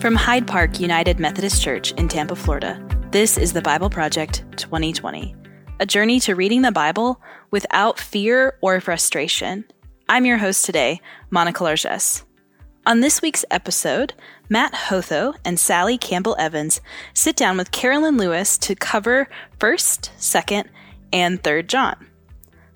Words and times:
From 0.00 0.14
Hyde 0.14 0.46
Park 0.46 0.78
United 0.78 1.18
Methodist 1.18 1.60
Church 1.60 1.90
in 1.92 2.06
Tampa, 2.06 2.36
Florida, 2.36 2.80
this 3.10 3.36
is 3.36 3.52
the 3.52 3.60
Bible 3.60 3.90
Project 3.90 4.44
2020, 4.52 5.34
a 5.80 5.86
journey 5.86 6.20
to 6.20 6.36
reading 6.36 6.62
the 6.62 6.70
Bible 6.70 7.20
without 7.50 7.98
fear 7.98 8.56
or 8.60 8.80
frustration. 8.80 9.64
I'm 10.08 10.24
your 10.24 10.38
host 10.38 10.64
today, 10.64 11.00
Monica 11.30 11.64
Largess. 11.64 12.24
On 12.86 13.00
this 13.00 13.20
week's 13.20 13.44
episode, 13.50 14.14
Mat 14.48 14.72
Hotho 14.72 15.34
and 15.44 15.58
Sally 15.58 15.98
Campbell 15.98 16.36
Evans 16.38 16.80
sit 17.12 17.34
down 17.34 17.56
with 17.56 17.72
Karoline 17.72 18.20
Lewis 18.20 18.56
to 18.58 18.76
cover 18.76 19.28
1st, 19.58 20.10
2nd, 20.16 20.68
and 21.12 21.42
3rd 21.42 21.66
John. 21.66 22.06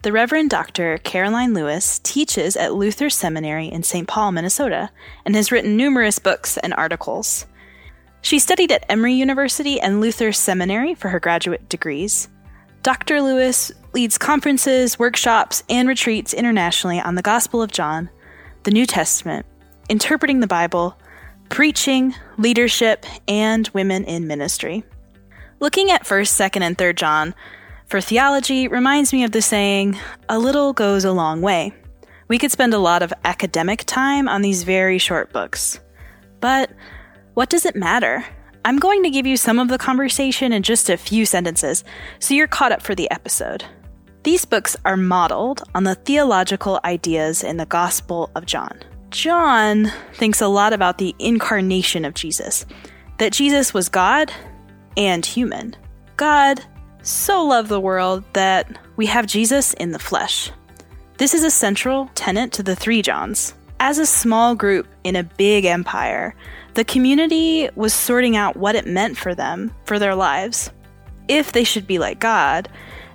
The 0.03 0.11
Reverend 0.11 0.51
Dr. 0.51 0.99
Karoline 0.99 1.55
Lewis 1.55 2.01
teaches 2.01 2.57
at 2.57 2.75
Luther 2.75 3.09
Seminary 3.09 3.69
in 3.69 3.85
St. 3.85 4.09
Paul, 4.09 4.33
Minnesota, 4.33 4.91
and 5.25 5.37
has 5.37 5.53
written 5.53 5.77
numerous 5.77 6.19
books 6.19 6.57
and 6.57 6.75
articles. 6.75 7.47
She 8.21 8.41
studied 8.41 8.73
at 8.73 8.85
Emory 8.89 9.15
University 9.15 9.81
and 9.81 10.01
Luther 10.01 10.33
Seminary 10.33 10.97
for 10.97 11.11
her 11.11 11.21
graduate 11.21 11.69
degrees. 11.69 12.29
Dr. 12.83 13.23
Lewis 13.23 13.71
leads 13.93 14.19
conferences, 14.19 14.99
workshops, 14.99 15.63
and 15.71 15.87
retreats 15.87 16.35
internationally 16.35 17.01
on 17.01 17.15
the 17.15 17.23
Gospel 17.23 17.63
of 17.63 17.71
John, 17.71 18.11
the 18.65 18.73
New 18.73 18.87
Testament, 18.87 19.47
interpreting 19.89 20.41
the 20.41 20.49
Bible, 20.49 20.99
preaching, 21.49 22.13
leadership, 22.39 23.07
and 23.29 23.69
women 23.69 24.03
in 24.03 24.27
ministry. 24.27 24.83
Looking 25.61 25.93
at 25.93 26.03
1st, 26.03 26.51
2nd, 26.51 26.63
and 26.63 26.77
3rd 26.77 26.97
John, 26.97 27.35
for 27.93 28.01
theology 28.01 28.69
reminds 28.69 29.13
me 29.13 29.23
of 29.23 29.33
the 29.33 29.43
saying, 29.43 29.99
a 30.31 30.39
little 30.39 30.73
goes 30.73 31.05
a 31.05 31.13
long 31.13 31.43
way. 31.43 31.75
We 32.27 32.39
could 32.39 32.51
spend 32.51 32.73
a 32.73 32.79
lot 32.79 33.03
of 33.03 33.13
academic 33.23 33.85
time 33.85 34.31
on 34.31 34.41
these 34.41 34.63
very 34.63 34.97
short 34.97 35.31
books. 35.31 35.79
But 36.41 36.71
what 37.35 37.51
does 37.51 37.67
it 37.67 37.77
matter? 37.77 38.25
I'm 38.65 38.79
going 38.79 39.03
to 39.03 39.11
give 39.11 39.27
you 39.27 39.37
some 39.37 39.59
of 39.59 39.69
the 39.69 39.77
conversation 39.77 40.55
in 40.55 40.63
just 40.63 40.89
a 40.89 40.97
few 40.97 41.27
sentences, 41.27 41.85
so 42.19 42.33
you're 42.33 42.47
caught 42.47 42.73
up 42.73 42.81
for 42.81 42.95
the 42.95 43.11
episode. 43.11 43.63
These 44.23 44.47
books 44.47 44.75
are 44.87 44.97
modeled 44.97 45.63
on 45.75 45.85
the 45.85 45.95
theological 45.95 46.81
ideas 46.87 47.45
in 47.45 47.59
the 47.59 47.67
Gospel 47.67 48.31
of 48.35 48.47
John. 48.47 48.81
John 49.11 49.93
thinks 50.15 50.41
a 50.41 50.49
lot 50.49 50.73
about 50.73 50.97
the 50.97 51.15
incarnation 51.19 52.07
of 52.07 52.15
Jesus, 52.15 52.65
that 53.19 53.35
Jesus 53.35 53.75
was 53.75 53.91
God 53.91 54.33
and 54.97 55.27
human. 55.27 55.77
God 56.17 56.65
so 57.03 57.45
love 57.45 57.69
the 57.69 57.81
world 57.81 58.25
that 58.33 58.79
we 58.97 59.07
have 59.07 59.27
Jesus 59.27 59.75
in 59.75 59.91
the 59.91 59.99
flesh. 59.99 60.51
This 61.19 61.35
is 61.35 61.45
a 61.45 61.51
central 61.51 62.11
tenet 62.15 62.53
to 62.53 62.63
the 62.63 62.77
three 62.77 63.03
Johns. 63.03 63.55
As 63.81 63.99
a 63.99 64.07
small 64.07 64.55
group 64.55 64.87
in 65.03 65.17
a 65.17 65.25
big 65.25 65.65
empire, 65.65 66.35
the 66.75 66.85
community 66.85 67.69
was 67.75 67.93
sorting 67.93 68.37
out 68.37 68.57
what 68.57 68.77
it 68.77 68.87
meant 68.87 69.19
for 69.19 69.35
them, 69.35 69.75
for 69.85 69.99
their 69.99 70.15
lives. 70.15 70.71
If 71.29 71.53
they 71.53 71.65
should 71.65 71.87
be 71.87 71.99
like 71.99 72.21
God, 72.21 72.69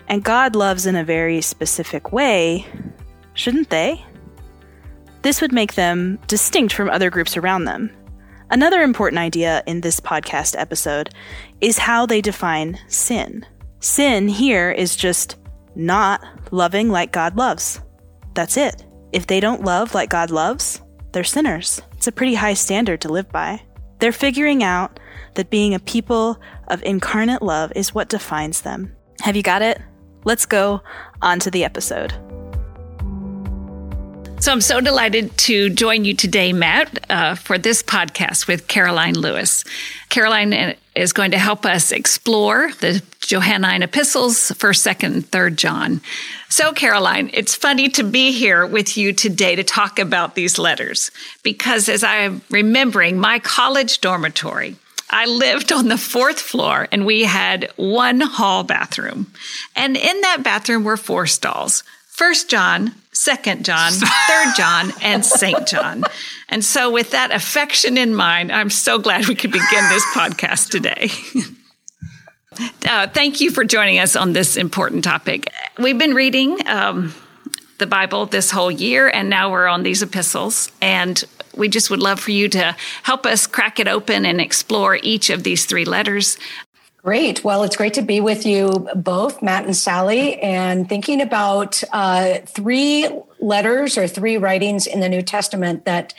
and 0.09 0.23
God 0.23 0.55
loves 0.55 0.85
in 0.85 0.95
a 0.95 1.03
very 1.03 1.41
specific 1.41 2.11
way, 2.11 2.65
shouldn't 3.33 3.69
they? 3.69 4.05
This 5.21 5.41
would 5.41 5.51
make 5.51 5.75
them 5.75 6.19
distinct 6.27 6.73
from 6.73 6.89
other 6.89 7.09
groups 7.09 7.37
around 7.37 7.65
them. 7.65 7.91
Another 8.49 8.81
important 8.81 9.19
idea 9.19 9.63
in 9.65 9.81
this 9.81 9.99
podcast 9.99 10.55
episode 10.57 11.09
is 11.59 11.77
how 11.77 12.05
they 12.05 12.21
define 12.21 12.79
sin. 12.87 13.45
Sin 13.79 14.27
here 14.27 14.71
is 14.71 14.95
just 14.95 15.35
not 15.75 16.25
loving 16.51 16.89
like 16.89 17.11
God 17.11 17.37
loves. 17.37 17.79
That's 18.33 18.57
it. 18.57 18.83
If 19.11 19.27
they 19.27 19.39
don't 19.39 19.63
love 19.63 19.93
like 19.93 20.09
God 20.09 20.31
loves, 20.31 20.81
they're 21.11 21.23
sinners. 21.23 21.81
It's 21.93 22.07
a 22.07 22.11
pretty 22.11 22.33
high 22.33 22.55
standard 22.55 23.01
to 23.01 23.09
live 23.09 23.29
by. 23.31 23.61
They're 23.99 24.11
figuring 24.11 24.63
out 24.63 24.99
that 25.35 25.51
being 25.51 25.75
a 25.75 25.79
people 25.79 26.39
of 26.69 26.81
incarnate 26.83 27.43
love 27.43 27.71
is 27.75 27.93
what 27.93 28.09
defines 28.09 28.61
them. 28.61 28.95
Have 29.21 29.35
you 29.35 29.43
got 29.43 29.61
it? 29.61 29.79
Let's 30.23 30.45
go 30.47 30.81
on 31.21 31.39
to 31.41 31.51
the 31.51 31.63
episode. 31.63 32.13
So 34.39 34.51
I'm 34.51 34.61
so 34.61 34.81
delighted 34.81 35.35
to 35.39 35.69
join 35.69 36.05
you 36.05 36.15
today, 36.15 36.53
Mat, 36.53 37.05
uh, 37.09 37.35
for 37.35 37.57
this 37.57 37.81
podcast 37.81 38.47
with 38.47 38.67
Karoline 38.67 39.15
Lewis. 39.15 39.63
Karoline 40.09 40.75
is 40.95 41.11
going 41.11 41.31
to 41.31 41.39
help 41.39 41.65
us 41.65 41.91
explore 41.91 42.71
the 42.79 43.01
Johannine 43.27 43.83
epistles, 43.83 44.37
1st, 44.37 44.95
2nd, 44.95 45.21
3rd 45.25 45.55
John. 45.57 46.01
So, 46.47 46.71
Karoline, 46.71 47.29
it's 47.33 47.53
funny 47.53 47.89
to 47.89 48.03
be 48.03 48.31
here 48.31 48.65
with 48.65 48.97
you 48.97 49.11
today 49.11 49.55
to 49.55 49.63
talk 49.63 49.99
about 49.99 50.35
these 50.35 50.57
letters 50.57 51.11
because 51.43 51.89
as 51.89 52.05
I'm 52.05 52.41
remembering 52.49 53.19
my 53.19 53.39
college 53.39 53.99
dormitory, 53.99 54.77
I 55.09 55.25
lived 55.25 55.73
on 55.73 55.89
the 55.89 55.97
fourth 55.97 56.39
floor 56.39 56.87
and 56.91 57.05
we 57.05 57.25
had 57.25 57.69
one 57.75 58.21
hall 58.21 58.63
bathroom. 58.63 59.27
And 59.75 59.97
in 59.97 60.21
that 60.21 60.43
bathroom 60.43 60.85
were 60.85 60.97
four 60.97 61.27
stalls. 61.27 61.83
First 62.07 62.49
John, 62.49 62.95
Second 63.11 63.65
John, 63.65 63.91
Third 63.91 64.53
John, 64.55 64.91
and 65.03 65.23
Saint 65.23 65.67
John. 65.67 66.03
And 66.49 66.63
so, 66.63 66.89
with 66.89 67.11
that 67.11 67.31
affection 67.31 67.97
in 67.97 68.15
mind, 68.15 68.51
I'm 68.51 68.69
so 68.69 68.99
glad 68.99 69.27
we 69.27 69.35
could 69.35 69.51
begin 69.51 69.89
this 69.89 70.05
podcast 70.15 70.69
today. 70.69 71.09
Uh, 72.87 73.07
thank 73.07 73.41
you 73.41 73.51
for 73.51 73.63
joining 73.63 73.99
us 73.99 74.15
on 74.15 74.33
this 74.33 74.57
important 74.57 75.03
topic. 75.03 75.51
We've 75.77 75.97
been 75.97 76.13
reading 76.13 76.67
um, 76.67 77.13
the 77.77 77.87
Bible 77.87 78.25
this 78.25 78.51
whole 78.51 78.71
year, 78.71 79.07
and 79.07 79.29
now 79.29 79.51
we're 79.51 79.67
on 79.67 79.83
these 79.83 80.01
epistles. 80.01 80.71
And 80.81 81.23
we 81.55 81.67
just 81.67 81.89
would 81.89 81.99
love 81.99 82.19
for 82.19 82.31
you 82.31 82.47
to 82.49 82.75
help 83.03 83.25
us 83.25 83.47
crack 83.47 83.79
it 83.79 83.87
open 83.87 84.25
and 84.25 84.39
explore 84.39 84.99
each 85.01 85.29
of 85.29 85.43
these 85.43 85.65
three 85.65 85.85
letters. 85.85 86.37
Great. 87.03 87.43
Well, 87.43 87.63
it's 87.63 87.77
great 87.77 87.93
to 87.93 88.01
be 88.01 88.19
with 88.19 88.45
you 88.45 88.89
both, 88.95 89.41
Mat 89.41 89.63
and 89.63 89.75
Sally, 89.75 90.37
and 90.39 90.89
thinking 90.89 91.21
about 91.21 91.81
uh, 91.93 92.39
three 92.45 93.07
letters 93.39 93.97
or 93.97 94.07
three 94.07 94.37
writings 94.37 94.87
in 94.87 94.99
the 94.99 95.07
New 95.07 95.21
Testament 95.21 95.85
that 95.85 96.13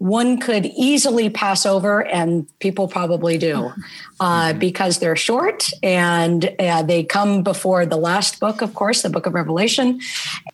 one 0.00 0.38
could 0.38 0.64
easily 0.64 1.28
pass 1.28 1.66
over, 1.66 2.06
and 2.06 2.48
people 2.58 2.88
probably 2.88 3.36
do 3.36 3.70
uh, 4.18 4.54
because 4.54 4.98
they're 4.98 5.14
short 5.14 5.68
and 5.82 6.54
uh, 6.58 6.82
they 6.82 7.04
come 7.04 7.42
before 7.42 7.84
the 7.84 7.98
last 7.98 8.40
book, 8.40 8.62
of 8.62 8.72
course, 8.72 9.02
the 9.02 9.10
book 9.10 9.26
of 9.26 9.34
Revelation. 9.34 10.00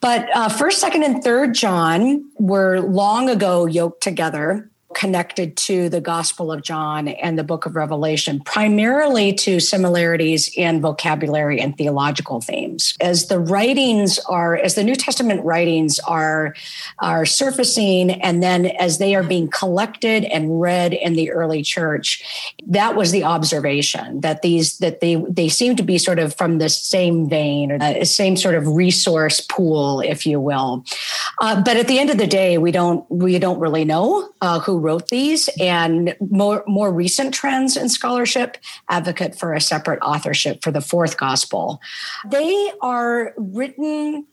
But 0.00 0.28
uh, 0.34 0.48
first, 0.48 0.80
second, 0.80 1.04
and 1.04 1.22
third 1.22 1.54
John 1.54 2.28
were 2.40 2.80
long 2.80 3.30
ago 3.30 3.66
yoked 3.66 4.02
together 4.02 4.68
connected 4.94 5.56
to 5.56 5.88
the 5.88 6.00
Gospel 6.00 6.52
of 6.52 6.62
John 6.62 7.08
and 7.08 7.38
the 7.38 7.44
book 7.44 7.66
of 7.66 7.76
Revelation, 7.76 8.40
primarily 8.40 9.32
to 9.34 9.60
similarities 9.60 10.50
in 10.56 10.80
vocabulary 10.80 11.60
and 11.60 11.76
theological 11.76 12.40
themes. 12.40 12.94
As 13.00 13.28
the 13.28 13.38
writings 13.38 14.18
are, 14.28 14.56
as 14.56 14.74
the 14.74 14.84
New 14.84 14.94
Testament 14.94 15.44
writings 15.44 15.98
are, 16.00 16.54
are 17.00 17.26
surfacing, 17.26 18.10
and 18.10 18.42
then 18.42 18.66
as 18.66 18.98
they 18.98 19.14
are 19.14 19.22
being 19.22 19.48
collected 19.48 20.24
and 20.24 20.60
read 20.60 20.94
in 20.94 21.14
the 21.14 21.30
early 21.30 21.62
church, 21.62 22.54
that 22.66 22.96
was 22.96 23.10
the 23.10 23.24
observation 23.24 24.20
that 24.20 24.42
these 24.42 24.78
that 24.78 25.00
they 25.00 25.16
they 25.28 25.48
seem 25.48 25.76
to 25.76 25.82
be 25.82 25.98
sort 25.98 26.18
of 26.18 26.34
from 26.34 26.58
the 26.58 26.68
same 26.68 27.28
vein 27.28 27.72
or 27.72 27.78
the 27.78 28.04
same 28.04 28.36
sort 28.36 28.54
of 28.54 28.66
resource 28.68 29.40
pool, 29.40 30.00
if 30.00 30.26
you 30.26 30.40
will. 30.40 30.84
Uh, 31.40 31.62
but 31.62 31.76
at 31.76 31.88
the 31.88 31.98
end 31.98 32.10
of 32.10 32.18
the 32.18 32.26
day, 32.26 32.58
we 32.58 32.70
don't 32.70 33.08
we 33.10 33.38
don't 33.38 33.58
really 33.58 33.84
know 33.84 34.28
uh, 34.40 34.58
who 34.60 34.75
wrote 34.78 35.08
these, 35.08 35.48
and 35.60 36.16
more 36.20 36.64
more 36.66 36.92
recent 36.92 37.34
trends 37.34 37.76
in 37.76 37.88
scholarship 37.88 38.56
advocate 38.88 39.38
for 39.38 39.54
a 39.54 39.60
separate 39.60 40.00
authorship 40.02 40.62
for 40.62 40.70
the 40.70 40.80
fourth 40.80 41.16
gospel. 41.16 41.80
They 42.28 42.72
are 42.80 43.34
written 43.36 44.26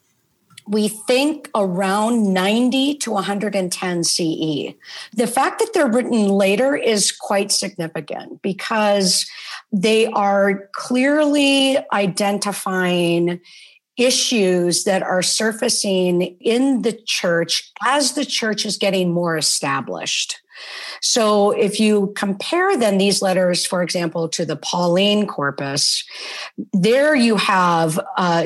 we 0.68 0.88
think 0.88 1.50
around 1.56 2.34
90 2.34 2.96
to 2.96 3.12
110 3.12 4.04
CE. 4.04 4.74
The 5.14 5.28
fact 5.28 5.60
that 5.60 5.72
they're 5.74 5.90
written 5.90 6.30
later 6.30 6.76
is 6.76 7.12
quite 7.12 7.52
significant 7.52 8.42
because 8.42 9.30
they 9.72 10.08
are 10.08 10.70
clearly 10.74 11.78
identifying 11.92 13.42
issues 13.98 14.84
that 14.86 15.04
are 15.04 15.22
surfacing 15.22 16.22
in 16.40 16.82
the 16.82 16.94
church 17.06 17.72
as 17.86 18.14
the 18.14 18.26
church 18.26 18.66
is 18.66 18.78
getting 18.78 19.14
more 19.14 19.38
established. 19.38 20.40
So, 21.02 21.52
if 21.52 21.80
you 21.80 22.14
compare 22.16 22.78
then 22.78 22.98
these 22.98 23.22
letters, 23.22 23.66
for 23.66 23.82
example, 23.82 24.30
to 24.30 24.46
the 24.46 24.56
Pauline 24.56 25.28
corpus, 25.28 26.04
there 26.72 27.16
you 27.16 27.36
have 27.38 28.00
uh, 28.18 28.46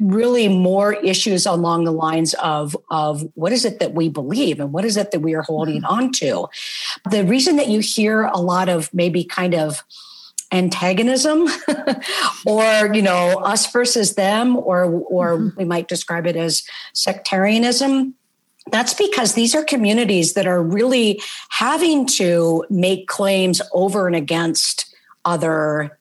really 0.00 0.48
more 0.48 0.92
issues 0.92 1.46
along 1.46 1.84
the 1.84 1.92
lines 1.92 2.34
of, 2.34 2.76
of 2.90 3.26
what 3.34 3.52
is 3.52 3.64
it 3.64 3.80
that 3.80 3.94
we 3.94 4.08
believe 4.08 4.60
and 4.60 4.72
what 4.72 4.84
is 4.84 4.96
it 4.96 5.10
that 5.10 5.20
we 5.20 5.34
are 5.34 5.42
holding 5.42 5.82
mm-hmm. 5.82 5.92
on 5.92 6.12
to. 6.12 6.46
The 7.10 7.24
reason 7.24 7.56
that 7.56 7.68
you 7.68 7.80
hear 7.80 8.24
a 8.24 8.38
lot 8.38 8.68
of 8.68 8.92
maybe 8.94 9.24
kind 9.24 9.54
of 9.54 9.82
antagonism 10.52 11.46
or 12.46 12.94
you 12.94 13.02
know 13.02 13.38
us 13.40 13.70
versus 13.70 14.14
them 14.14 14.56
or 14.56 14.84
or 14.84 15.36
mm-hmm. 15.36 15.58
we 15.58 15.64
might 15.64 15.88
describe 15.88 16.26
it 16.26 16.36
as 16.36 16.62
sectarianism 16.94 18.14
that's 18.70 18.94
because 18.94 19.34
these 19.34 19.54
are 19.54 19.64
communities 19.64 20.34
that 20.34 20.46
are 20.46 20.62
really 20.62 21.20
having 21.50 22.06
to 22.06 22.64
make 22.70 23.08
claims 23.08 23.60
over 23.72 24.06
and 24.06 24.16
against 24.16 24.94
other 25.24 25.97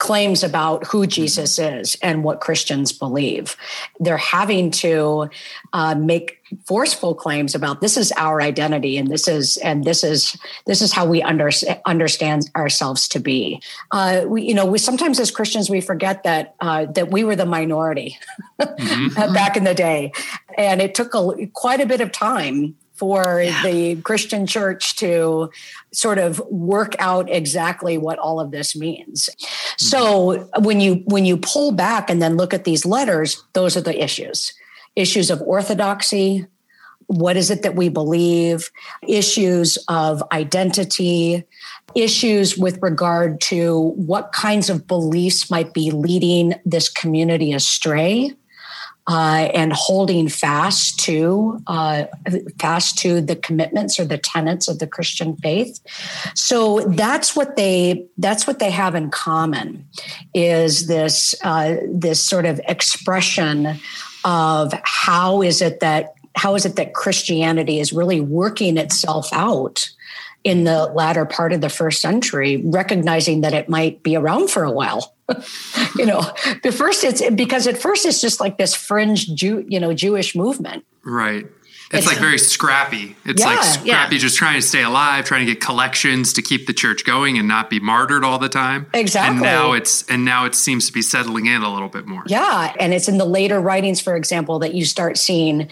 claims 0.00 0.42
about 0.42 0.86
who 0.86 1.06
Jesus 1.06 1.58
is 1.58 1.96
and 2.02 2.24
what 2.24 2.40
Christians 2.40 2.90
believe. 2.90 3.54
They're 4.00 4.16
having 4.16 4.70
to 4.72 5.28
uh, 5.74 5.94
make 5.94 6.38
forceful 6.64 7.14
claims 7.14 7.54
about 7.54 7.80
this 7.80 7.96
is 7.96 8.10
our 8.16 8.40
identity 8.40 8.96
and 8.96 9.08
this 9.08 9.28
is 9.28 9.58
and 9.58 9.84
this 9.84 10.02
is 10.02 10.36
this 10.66 10.82
is 10.82 10.92
how 10.92 11.06
we 11.06 11.22
under, 11.22 11.50
understand 11.84 12.50
ourselves 12.56 13.06
to 13.08 13.20
be. 13.20 13.62
Uh, 13.92 14.22
we, 14.26 14.42
you 14.42 14.54
know, 14.54 14.66
we 14.66 14.78
sometimes 14.78 15.20
as 15.20 15.30
Christians 15.30 15.68
we 15.68 15.82
forget 15.82 16.24
that 16.24 16.54
uh, 16.60 16.86
that 16.86 17.10
we 17.10 17.22
were 17.22 17.36
the 17.36 17.46
minority 17.46 18.18
mm-hmm. 18.60 19.34
back 19.34 19.54
in 19.56 19.64
the 19.64 19.74
day, 19.74 20.12
and 20.56 20.80
it 20.80 20.94
took 20.94 21.14
a, 21.14 21.46
quite 21.52 21.80
a 21.80 21.86
bit 21.86 22.00
of 22.00 22.10
time 22.10 22.74
for 23.00 23.40
yeah. 23.40 23.62
the 23.62 23.96
Christian 24.02 24.46
church 24.46 24.94
to 24.96 25.50
sort 25.90 26.18
of 26.18 26.38
work 26.50 26.94
out 26.98 27.30
exactly 27.30 27.96
what 27.96 28.18
all 28.18 28.38
of 28.38 28.50
this 28.50 28.76
means. 28.76 29.30
Mm-hmm. 29.30 29.86
So 29.86 30.48
when 30.58 30.82
you 30.82 30.96
when 31.06 31.24
you 31.24 31.38
pull 31.38 31.72
back 31.72 32.10
and 32.10 32.20
then 32.20 32.36
look 32.36 32.52
at 32.52 32.64
these 32.64 32.84
letters, 32.84 33.42
those 33.54 33.74
are 33.74 33.80
the 33.80 34.04
issues. 34.04 34.52
Issues 34.96 35.30
of 35.30 35.40
orthodoxy, 35.40 36.46
what 37.06 37.38
is 37.38 37.50
it 37.50 37.62
that 37.62 37.74
we 37.74 37.88
believe, 37.88 38.70
issues 39.08 39.78
of 39.88 40.22
identity, 40.30 41.44
issues 41.94 42.58
with 42.58 42.78
regard 42.82 43.40
to 43.40 43.94
what 43.96 44.32
kinds 44.32 44.68
of 44.68 44.86
beliefs 44.86 45.50
might 45.50 45.72
be 45.72 45.90
leading 45.90 46.54
this 46.66 46.90
community 46.90 47.54
astray 47.54 48.36
uh, 49.06 49.48
and 49.54 49.72
holding 49.72 50.28
fast 50.28 51.00
to 51.00 51.60
uh, 51.66 52.04
fast 52.58 52.98
to 52.98 53.20
the 53.20 53.36
commitments 53.36 53.98
or 53.98 54.04
the 54.04 54.18
tenets 54.18 54.68
of 54.68 54.78
the 54.78 54.86
Christian 54.86 55.36
faith. 55.36 55.80
So 56.34 56.80
that's 56.80 57.34
what 57.34 57.56
they 57.56 58.06
that's 58.18 58.46
what 58.46 58.58
they 58.58 58.70
have 58.70 58.94
in 58.94 59.10
common 59.10 59.86
is 60.34 60.86
this 60.86 61.34
uh, 61.42 61.76
this 61.88 62.22
sort 62.22 62.46
of 62.46 62.60
expression 62.68 63.78
of 64.24 64.72
how 64.84 65.42
is 65.42 65.62
it 65.62 65.80
that 65.80 66.14
how 66.36 66.54
is 66.54 66.64
it 66.64 66.76
that 66.76 66.94
Christianity 66.94 67.80
is 67.80 67.92
really 67.92 68.20
working 68.20 68.76
itself 68.76 69.28
out 69.32 69.90
in 70.44 70.64
the 70.64 70.86
latter 70.86 71.26
part 71.26 71.52
of 71.52 71.60
the 71.60 71.68
first 71.68 72.00
century, 72.00 72.62
recognizing 72.64 73.42
that 73.42 73.52
it 73.52 73.68
might 73.68 74.02
be 74.02 74.16
around 74.16 74.50
for 74.50 74.64
a 74.64 74.70
while. 74.70 75.14
you 75.96 76.06
know, 76.06 76.20
the 76.62 76.72
first 76.72 77.04
it's 77.04 77.28
because 77.30 77.66
at 77.66 77.78
first 77.78 78.06
it's 78.06 78.20
just 78.20 78.40
like 78.40 78.58
this 78.58 78.74
fringe 78.74 79.34
Jew, 79.34 79.64
you 79.68 79.80
know, 79.80 79.92
Jewish 79.94 80.34
movement. 80.34 80.84
Right. 81.04 81.46
It's, 81.92 82.06
it's 82.06 82.06
like 82.06 82.18
very 82.18 82.38
scrappy. 82.38 83.16
It's 83.24 83.42
yeah, 83.42 83.48
like 83.48 83.64
scrappy, 83.64 84.14
yeah. 84.14 84.20
just 84.20 84.36
trying 84.36 84.54
to 84.54 84.62
stay 84.62 84.82
alive, 84.84 85.24
trying 85.24 85.44
to 85.44 85.52
get 85.52 85.60
collections 85.60 86.32
to 86.34 86.42
keep 86.42 86.68
the 86.68 86.72
church 86.72 87.04
going 87.04 87.36
and 87.36 87.48
not 87.48 87.68
be 87.68 87.80
martyred 87.80 88.22
all 88.22 88.38
the 88.38 88.48
time. 88.48 88.86
Exactly. 88.94 89.34
And 89.34 89.42
now 89.42 89.72
it's 89.72 90.08
and 90.08 90.24
now 90.24 90.44
it 90.44 90.54
seems 90.54 90.86
to 90.86 90.92
be 90.92 91.02
settling 91.02 91.46
in 91.46 91.62
a 91.62 91.72
little 91.72 91.88
bit 91.88 92.06
more. 92.06 92.22
Yeah, 92.28 92.72
and 92.78 92.94
it's 92.94 93.08
in 93.08 93.18
the 93.18 93.24
later 93.24 93.60
writings, 93.60 94.00
for 94.00 94.14
example, 94.14 94.60
that 94.60 94.72
you 94.72 94.84
start 94.84 95.18
seeing 95.18 95.68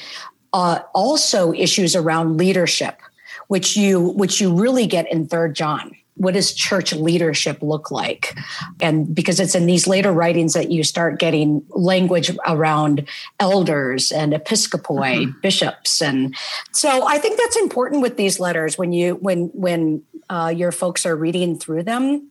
uh, 0.53 0.81
also 0.93 1.53
issues 1.53 1.95
around 1.95 2.37
leadership, 2.37 3.01
which 3.47 3.77
you 3.77 4.01
which 4.01 4.41
you 4.41 4.53
really 4.53 4.87
get 4.89 5.11
in 5.13 5.29
Third 5.29 5.55
John 5.55 5.95
what 6.19 6.35
does 6.35 6.53
church 6.53 6.93
leadership 6.93 7.63
look 7.63 7.91
like? 7.91 8.37
And 8.81 9.15
because 9.15 9.41
it's 9.41 9.55
in 9.55 9.67
these 9.67 9.87
later 9.87 10.13
writings 10.13 10.53
that 10.53 10.71
you 10.71 10.85
start 10.85 11.19
getting 11.19 11.65
language 11.71 12.31
around 12.47 13.09
elders 13.41 14.13
and 14.13 14.33
episcopoi, 14.33 15.27
mm-hmm. 15.27 15.41
bishops, 15.41 16.03
and 16.03 16.37
so 16.73 17.07
I 17.07 17.19
think 17.19 17.39
that's 17.39 17.57
important 17.57 18.03
with 18.03 18.17
these 18.17 18.39
letters 18.39 18.77
when 18.77 18.93
you 18.93 19.15
when 19.15 19.47
when 19.55 20.03
uh, 20.29 20.53
your 20.55 20.73
folks 20.73 21.07
are 21.07 21.17
reading 21.17 21.59
through 21.59 21.85
them 21.85 22.31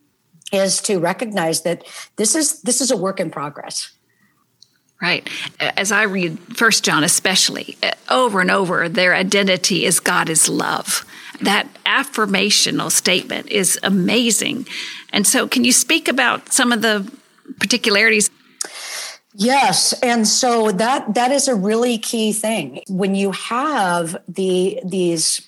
is 0.51 0.81
to 0.81 1.00
recognize 1.00 1.62
that 1.62 1.86
this 2.16 2.36
is 2.36 2.62
this 2.62 2.81
is 2.81 2.92
a 2.92 2.98
work 2.98 3.19
in 3.19 3.31
progress. 3.31 3.92
Right. 5.01 5.30
As 5.60 5.92
I 5.92 6.04
read 6.04 6.39
First 6.57 6.84
John, 6.84 7.04
especially 7.04 7.78
over 8.10 8.42
and 8.42 8.50
over, 8.50 8.89
their 8.89 9.13
identity 9.13 9.86
is 9.86 10.00
God 10.00 10.28
is 10.28 10.50
love 10.50 11.06
that 11.42 11.68
affirmational 11.86 12.92
statement 12.92 13.50
is 13.50 13.80
amazing. 13.84 14.68
And 15.12 15.25
so, 15.25 15.48
can 15.48 15.63
you 15.63 15.72
speak 15.72 16.07
about 16.07 16.51
some 16.54 16.72
of 16.72 16.81
the 16.81 17.12
particularities? 17.60 18.30
Yes, 19.39 19.94
and 20.01 20.28
so 20.28 20.72
that 20.72 21.13
that 21.13 21.31
is 21.31 21.48
a 21.48 21.54
really 21.54 22.00
key 22.00 22.34
thing 22.34 22.81
when 22.89 23.13
you 23.13 23.31
have 23.31 24.18
the 24.28 24.80
these 24.84 25.48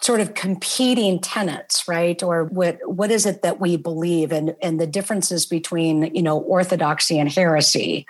sort 0.00 0.20
of 0.20 0.32
competing 0.32 1.18
tenets 1.20 1.86
right 1.86 2.22
or 2.22 2.44
what 2.44 2.78
what 2.86 3.10
is 3.10 3.26
it 3.26 3.42
that 3.42 3.60
we 3.60 3.76
believe 3.76 4.32
and 4.32 4.56
and 4.62 4.80
the 4.80 4.86
differences 4.86 5.44
between 5.44 6.14
you 6.14 6.22
know 6.22 6.38
orthodoxy 6.40 7.18
and 7.18 7.30
heresy 7.30 8.06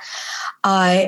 uh, 0.62 1.06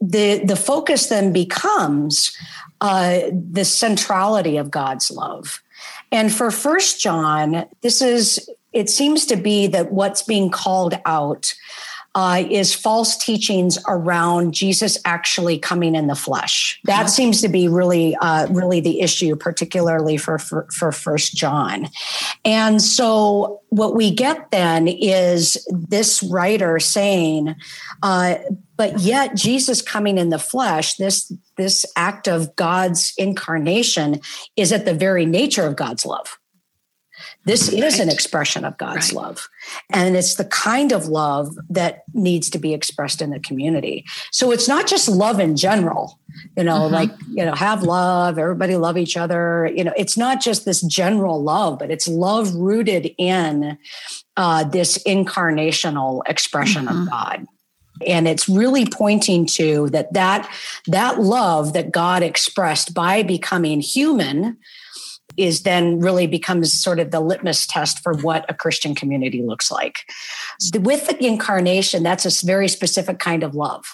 the 0.00 0.44
the 0.44 0.56
focus 0.56 1.08
then 1.08 1.32
becomes 1.32 2.36
uh, 2.82 3.30
the 3.32 3.64
centrality 3.64 4.56
of 4.56 4.70
God's 4.70 5.08
love. 5.08 5.62
And 6.10 6.32
for 6.32 6.50
First 6.50 7.00
John, 7.00 7.64
this 7.80 8.02
is 8.02 8.50
it 8.72 8.90
seems 8.90 9.24
to 9.26 9.36
be 9.36 9.68
that 9.68 9.92
what's 9.92 10.22
being 10.22 10.50
called 10.50 10.98
out 11.04 11.54
uh, 12.14 12.44
is 12.50 12.74
false 12.74 13.16
teachings 13.16 13.78
around 13.88 14.52
Jesus 14.52 14.98
actually 15.04 15.58
coming 15.58 15.94
in 15.94 16.08
the 16.08 16.14
flesh. 16.14 16.78
That 16.84 17.08
seems 17.08 17.40
to 17.40 17.48
be 17.48 17.68
really, 17.68 18.14
uh, 18.16 18.48
really 18.50 18.80
the 18.80 19.00
issue, 19.00 19.34
particularly 19.34 20.18
for, 20.18 20.38
for, 20.38 20.66
for 20.70 20.92
First 20.92 21.34
John. 21.34 21.88
And 22.44 22.82
so, 22.82 23.62
what 23.70 23.94
we 23.94 24.10
get 24.10 24.50
then 24.50 24.88
is 24.88 25.56
this 25.70 26.22
writer 26.22 26.78
saying, 26.78 27.54
uh, 28.02 28.34
"But 28.76 29.00
yet 29.00 29.34
Jesus 29.34 29.80
coming 29.80 30.18
in 30.18 30.28
the 30.28 30.38
flesh, 30.38 30.96
this 30.96 31.32
this 31.56 31.86
act 31.96 32.28
of 32.28 32.54
God's 32.56 33.14
incarnation, 33.16 34.20
is 34.56 34.72
at 34.72 34.84
the 34.84 34.92
very 34.92 35.24
nature 35.24 35.66
of 35.66 35.76
God's 35.76 36.04
love." 36.04 36.38
This 37.44 37.72
right. 37.72 37.82
is 37.82 37.98
an 37.98 38.08
expression 38.08 38.64
of 38.64 38.78
God's 38.78 39.12
right. 39.12 39.22
love. 39.22 39.48
And 39.90 40.16
it's 40.16 40.36
the 40.36 40.44
kind 40.44 40.92
of 40.92 41.06
love 41.06 41.56
that 41.70 42.04
needs 42.14 42.48
to 42.50 42.58
be 42.58 42.72
expressed 42.72 43.20
in 43.20 43.30
the 43.30 43.40
community. 43.40 44.04
So 44.30 44.52
it's 44.52 44.68
not 44.68 44.86
just 44.86 45.08
love 45.08 45.40
in 45.40 45.56
general, 45.56 46.18
you 46.56 46.64
know, 46.64 46.82
mm-hmm. 46.82 46.94
like, 46.94 47.10
you 47.28 47.44
know, 47.44 47.54
have 47.54 47.82
love, 47.82 48.38
everybody 48.38 48.76
love 48.76 48.96
each 48.96 49.16
other. 49.16 49.70
You 49.74 49.84
know, 49.84 49.92
it's 49.96 50.16
not 50.16 50.40
just 50.40 50.64
this 50.64 50.82
general 50.82 51.42
love, 51.42 51.78
but 51.78 51.90
it's 51.90 52.06
love 52.06 52.54
rooted 52.54 53.12
in 53.18 53.76
uh, 54.36 54.64
this 54.64 54.98
incarnational 55.04 56.22
expression 56.26 56.86
mm-hmm. 56.86 57.02
of 57.02 57.10
God 57.10 57.46
and 58.06 58.26
it's 58.26 58.48
really 58.48 58.86
pointing 58.86 59.46
to 59.46 59.88
that 59.90 60.12
that 60.12 60.50
that 60.86 61.20
love 61.20 61.72
that 61.72 61.92
god 61.92 62.22
expressed 62.22 62.94
by 62.94 63.22
becoming 63.22 63.80
human 63.80 64.56
is 65.36 65.62
then 65.62 66.00
really 66.00 66.26
becomes 66.26 66.72
sort 66.72 66.98
of 66.98 67.10
the 67.10 67.20
litmus 67.20 67.66
test 67.66 68.00
for 68.00 68.14
what 68.14 68.44
a 68.48 68.54
Christian 68.54 68.94
community 68.94 69.42
looks 69.42 69.70
like. 69.70 70.10
With 70.74 71.06
the 71.06 71.24
incarnation, 71.24 72.02
that's 72.02 72.26
a 72.26 72.46
very 72.46 72.68
specific 72.68 73.18
kind 73.18 73.42
of 73.42 73.54
love. 73.54 73.84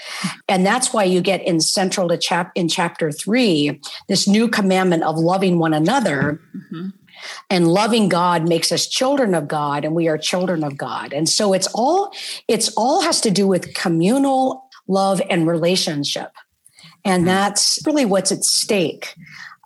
and 0.48 0.66
that's 0.66 0.92
why 0.92 1.04
you 1.04 1.20
get 1.20 1.42
in 1.46 1.60
central 1.60 2.08
to 2.08 2.18
chap 2.18 2.52
in 2.54 2.68
chapter 2.68 3.12
three, 3.12 3.80
this 4.08 4.26
new 4.26 4.48
commandment 4.48 5.02
of 5.04 5.16
loving 5.16 5.58
one 5.58 5.74
another. 5.74 6.40
Mm-hmm. 6.56 6.88
And 7.50 7.66
loving 7.66 8.08
God 8.08 8.48
makes 8.48 8.70
us 8.70 8.86
children 8.86 9.34
of 9.34 9.48
God, 9.48 9.84
and 9.84 9.92
we 9.92 10.06
are 10.06 10.16
children 10.16 10.62
of 10.62 10.76
God. 10.76 11.12
And 11.12 11.28
so 11.28 11.52
it's 11.52 11.66
all 11.74 12.12
it's 12.46 12.72
all 12.76 13.00
has 13.02 13.20
to 13.22 13.30
do 13.32 13.48
with 13.48 13.74
communal 13.74 14.68
love 14.86 15.20
and 15.28 15.44
relationship. 15.46 16.30
And 17.04 17.20
mm-hmm. 17.20 17.26
that's 17.26 17.80
really 17.84 18.04
what's 18.04 18.30
at 18.30 18.44
stake 18.44 19.14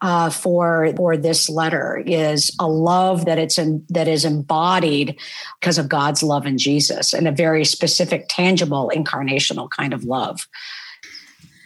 uh, 0.02 0.28
for 0.28 0.92
for 0.96 1.16
this 1.16 1.48
letter 1.48 2.02
is 2.04 2.54
a 2.58 2.66
love 2.66 3.24
that 3.24 3.38
it's 3.38 3.56
in, 3.56 3.86
that 3.88 4.08
is 4.08 4.24
embodied 4.24 5.16
because 5.60 5.78
of 5.78 5.88
God's 5.88 6.22
love 6.22 6.44
in 6.44 6.58
Jesus 6.58 7.14
and 7.14 7.28
a 7.28 7.32
very 7.32 7.64
specific, 7.64 8.26
tangible, 8.28 8.90
incarnational 8.94 9.70
kind 9.70 9.94
of 9.94 10.04
love. 10.04 10.48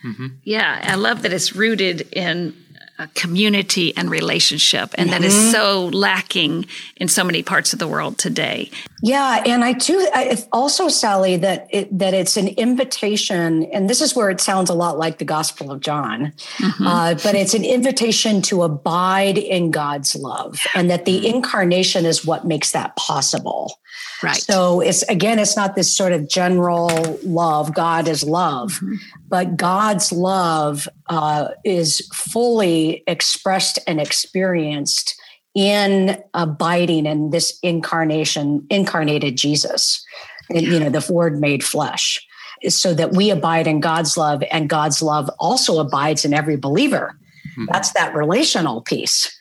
Mm-hmm. 0.05 0.27
Yeah, 0.43 0.81
I 0.83 0.97
love 0.97 1.23
that 1.23 1.33
it's 1.33 1.57
rooted 1.57 2.03
in 2.13 2.55
a 2.99 3.07
community 3.09 3.97
and 3.97 4.11
relationship 4.11 4.95
and 4.95 5.11
mm-hmm. 5.11 5.23
that 5.23 5.27
is 5.27 5.35
mm-hmm. 5.35 5.51
so 5.51 5.87
lacking 5.89 6.67
in 6.97 7.09
so 7.09 7.25
many 7.25 7.43
parts 7.43 7.73
of 7.73 7.79
the 7.79 7.89
world 7.89 8.17
today 8.17 8.71
yeah 9.03 9.43
and 9.47 9.65
i 9.65 9.73
too 9.73 10.07
I, 10.13 10.37
also 10.53 10.89
sally 10.89 11.37
that 11.37 11.67
it, 11.71 11.97
that 11.99 12.15
it's 12.15 12.37
an 12.37 12.49
invitation 12.49 13.65
and 13.65 13.91
this 13.91 14.01
is 14.01 14.15
where 14.15 14.31
it 14.31 14.41
sounds 14.41 14.71
a 14.71 14.75
lot 14.75 14.99
like 14.99 15.19
the 15.19 15.25
gospel 15.25 15.71
of 15.71 15.81
john 15.81 16.33
mm-hmm. 16.57 16.87
uh, 16.87 17.15
but 17.23 17.35
it's 17.35 17.55
an 17.55 17.65
invitation 17.65 18.43
to 18.43 18.63
abide 18.63 19.39
in 19.39 19.71
god's 19.71 20.15
love 20.15 20.61
and 20.75 20.91
that 20.91 21.05
the 21.05 21.19
mm-hmm. 21.19 21.37
incarnation 21.37 22.07
is 22.07 22.25
what 22.25 22.47
makes 22.47 22.73
that 22.73 22.95
possible 22.97 23.79
Right. 24.23 24.37
So 24.37 24.81
it's 24.81 25.03
again, 25.05 25.39
it's 25.39 25.57
not 25.57 25.77
this 25.77 25.95
sort 25.95 26.13
of 26.13 26.29
general 26.29 27.19
love, 27.23 27.75
God 27.75 28.09
is 28.09 28.25
love, 28.25 28.73
mm-hmm. 28.73 28.95
but 29.29 29.57
God's 29.57 30.11
love 30.11 30.89
uh, 31.09 31.49
is 31.65 32.09
fully 32.15 33.03
expressed 33.07 33.79
and 33.87 34.01
experienced 34.01 35.21
in 35.57 36.23
abiding 36.35 37.07
in 37.07 37.31
this 37.31 37.59
incarnation, 37.63 38.67
incarnated 38.69 39.37
Jesus, 39.37 40.05
you 40.51 40.79
know, 40.79 40.91
the 40.91 41.05
Word 41.11 41.41
made 41.41 41.65
flesh, 41.65 42.25
so 42.69 42.93
that 42.93 43.13
we 43.13 43.31
abide 43.31 43.67
in 43.67 43.81
God's 43.81 44.19
love, 44.19 44.45
and 44.53 44.69
God's 44.69 45.01
love 45.01 45.31
also 45.39 45.79
abides 45.81 46.27
in 46.27 46.35
every 46.35 46.57
believer. 46.57 47.19
Mm-hmm. 47.53 47.65
That's 47.73 47.93
that 47.93 48.15
relational 48.15 48.83
piece. 48.83 49.35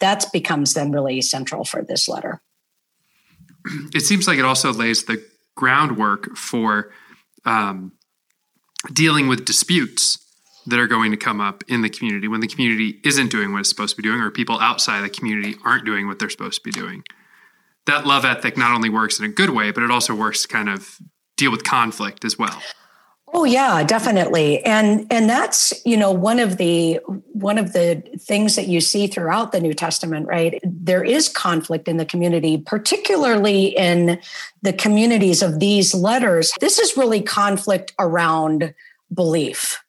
That 0.00 0.26
becomes 0.32 0.74
then 0.74 0.92
really 0.92 1.22
central 1.22 1.64
for 1.64 1.82
this 1.82 2.08
letter. 2.08 2.42
It 3.94 4.00
seems 4.00 4.28
like 4.28 4.38
it 4.38 4.44
also 4.44 4.70
lays 4.70 5.04
the 5.04 5.24
groundwork 5.56 6.36
for 6.36 6.92
um, 7.46 7.92
dealing 8.92 9.28
with 9.28 9.46
disputes 9.46 10.18
that 10.66 10.78
are 10.78 10.86
going 10.86 11.10
to 11.10 11.16
come 11.16 11.40
up 11.40 11.62
in 11.68 11.82
the 11.82 11.90
community 11.90 12.28
when 12.28 12.40
the 12.40 12.46
community 12.46 13.00
isn't 13.04 13.30
doing 13.30 13.52
what 13.52 13.60
it's 13.60 13.68
supposed 13.68 13.96
to 13.96 14.02
be 14.02 14.08
doing 14.08 14.20
or 14.20 14.30
people 14.30 14.58
outside 14.60 15.02
the 15.02 15.10
community 15.10 15.56
aren't 15.64 15.84
doing 15.84 16.06
what 16.06 16.18
they're 16.18 16.30
supposed 16.30 16.62
to 16.62 16.64
be 16.64 16.70
doing. 16.70 17.04
That 17.86 18.06
love 18.06 18.24
ethic 18.24 18.56
not 18.56 18.72
only 18.72 18.88
works 18.88 19.18
in 19.18 19.26
a 19.26 19.28
good 19.28 19.50
way, 19.50 19.70
but 19.70 19.82
it 19.82 19.90
also 19.90 20.14
works 20.14 20.42
to 20.42 20.48
kind 20.48 20.68
of 20.68 20.98
deal 21.36 21.50
with 21.50 21.64
conflict 21.64 22.24
as 22.24 22.38
well. 22.38 22.62
Oh 23.36 23.42
yeah, 23.42 23.82
definitely. 23.82 24.64
And 24.64 25.08
and 25.10 25.28
that's, 25.28 25.74
you 25.84 25.96
know, 25.96 26.12
one 26.12 26.38
of 26.38 26.56
the 26.56 27.00
one 27.32 27.58
of 27.58 27.72
the 27.72 28.00
things 28.16 28.54
that 28.54 28.68
you 28.68 28.80
see 28.80 29.08
throughout 29.08 29.50
the 29.50 29.58
New 29.58 29.74
Testament, 29.74 30.28
right? 30.28 30.60
There 30.62 31.02
is 31.02 31.28
conflict 31.28 31.88
in 31.88 31.96
the 31.96 32.04
community, 32.04 32.58
particularly 32.58 33.76
in 33.76 34.20
the 34.62 34.72
communities 34.72 35.42
of 35.42 35.58
these 35.58 35.92
letters. 35.94 36.52
This 36.60 36.78
is 36.78 36.96
really 36.96 37.20
conflict 37.20 37.92
around 37.98 38.72
belief. 39.12 39.83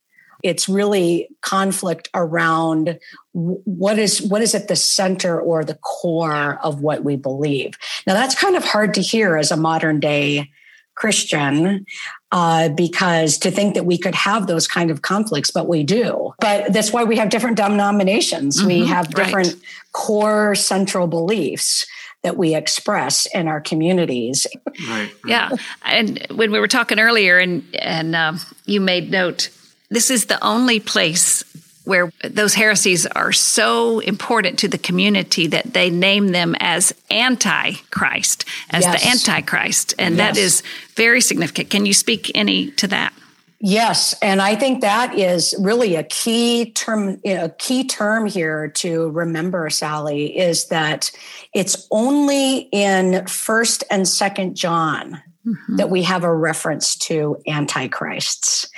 It's 0.45 0.69
really 0.69 1.27
conflict 1.41 2.07
around 2.13 2.99
what 3.33 3.97
is 3.97 4.21
what 4.21 4.43
is 4.43 4.53
at 4.53 4.67
the 4.67 4.75
center 4.75 5.41
or 5.41 5.65
the 5.65 5.73
core 5.75 6.59
of 6.63 6.81
what 6.81 7.03
we 7.03 7.15
believe. 7.15 7.73
Now 8.05 8.13
that's 8.13 8.35
kind 8.35 8.55
of 8.55 8.63
hard 8.63 8.93
to 8.93 9.01
hear 9.01 9.37
as 9.37 9.49
a 9.51 9.57
modern 9.57 9.99
day 9.99 10.51
Christian 10.93 11.85
uh, 12.31 12.69
because 12.69 13.37
to 13.39 13.51
think 13.51 13.73
that 13.73 13.85
we 13.85 13.97
could 13.97 14.15
have 14.15 14.47
those 14.47 14.67
kind 14.67 14.91
of 14.91 15.01
conflicts, 15.01 15.51
but 15.51 15.67
we 15.67 15.83
do. 15.83 16.33
But 16.39 16.73
that's 16.73 16.93
why 16.93 17.03
we 17.03 17.17
have 17.17 17.29
different 17.29 17.57
denominations. 17.57 18.59
Mm-hmm, 18.59 18.67
we 18.67 18.85
have 18.85 19.09
different 19.09 19.47
right. 19.47 19.61
core 19.91 20.55
central 20.55 21.07
beliefs 21.07 21.85
that 22.23 22.37
we 22.37 22.55
express 22.55 23.27
in 23.27 23.47
our 23.47 23.61
communities. 23.61 24.47
Right, 24.65 24.89
right. 24.89 25.11
Yeah, 25.25 25.49
and 25.85 26.25
when 26.31 26.51
we 26.51 26.59
were 26.59 26.67
talking 26.67 26.99
earlier, 26.99 27.37
and 27.37 27.63
and 27.77 28.15
um, 28.15 28.39
you 28.65 28.81
made 28.81 29.11
note, 29.11 29.49
this 29.89 30.09
is 30.09 30.25
the 30.25 30.43
only 30.43 30.79
place 30.79 31.43
where 31.85 32.11
those 32.23 32.55
heresies 32.55 33.05
are 33.05 33.31
so 33.31 33.99
important 33.99 34.59
to 34.59 34.67
the 34.67 34.77
community 34.77 35.47
that 35.47 35.73
they 35.73 35.89
name 35.89 36.29
them 36.29 36.55
as 36.59 36.93
antichrist, 37.11 38.43
as 38.71 38.83
yes. 38.83 39.01
the 39.01 39.07
antichrist. 39.07 39.93
And 39.99 40.17
yes. 40.17 40.35
that 40.35 40.41
is 40.41 40.63
very 40.95 41.21
significant. 41.21 41.69
Can 41.69 41.85
you 41.85 41.93
speak 41.93 42.31
any 42.35 42.71
to 42.71 42.87
that? 42.87 43.13
Yes, 43.59 44.13
and 44.21 44.41
I 44.41 44.55
think 44.55 44.81
that 44.81 45.17
is 45.17 45.55
really 45.57 45.95
a 45.95 46.03
key 46.03 46.71
term. 46.71 47.21
You 47.23 47.35
know, 47.35 47.45
a 47.45 47.49
key 47.49 47.85
term 47.85 48.25
here 48.25 48.67
to 48.67 49.09
remember, 49.11 49.69
Sally, 49.69 50.37
is 50.37 50.67
that 50.67 51.09
it's 51.53 51.87
only 51.89 52.67
in 52.71 53.25
First 53.27 53.83
and 53.89 54.07
Second 54.07 54.55
John 54.55 55.21
mm-hmm. 55.45 55.77
that 55.77 55.89
we 55.89 56.03
have 56.03 56.23
a 56.23 56.35
reference 56.35 56.95
to 56.97 57.41
antichrists. 57.47 58.69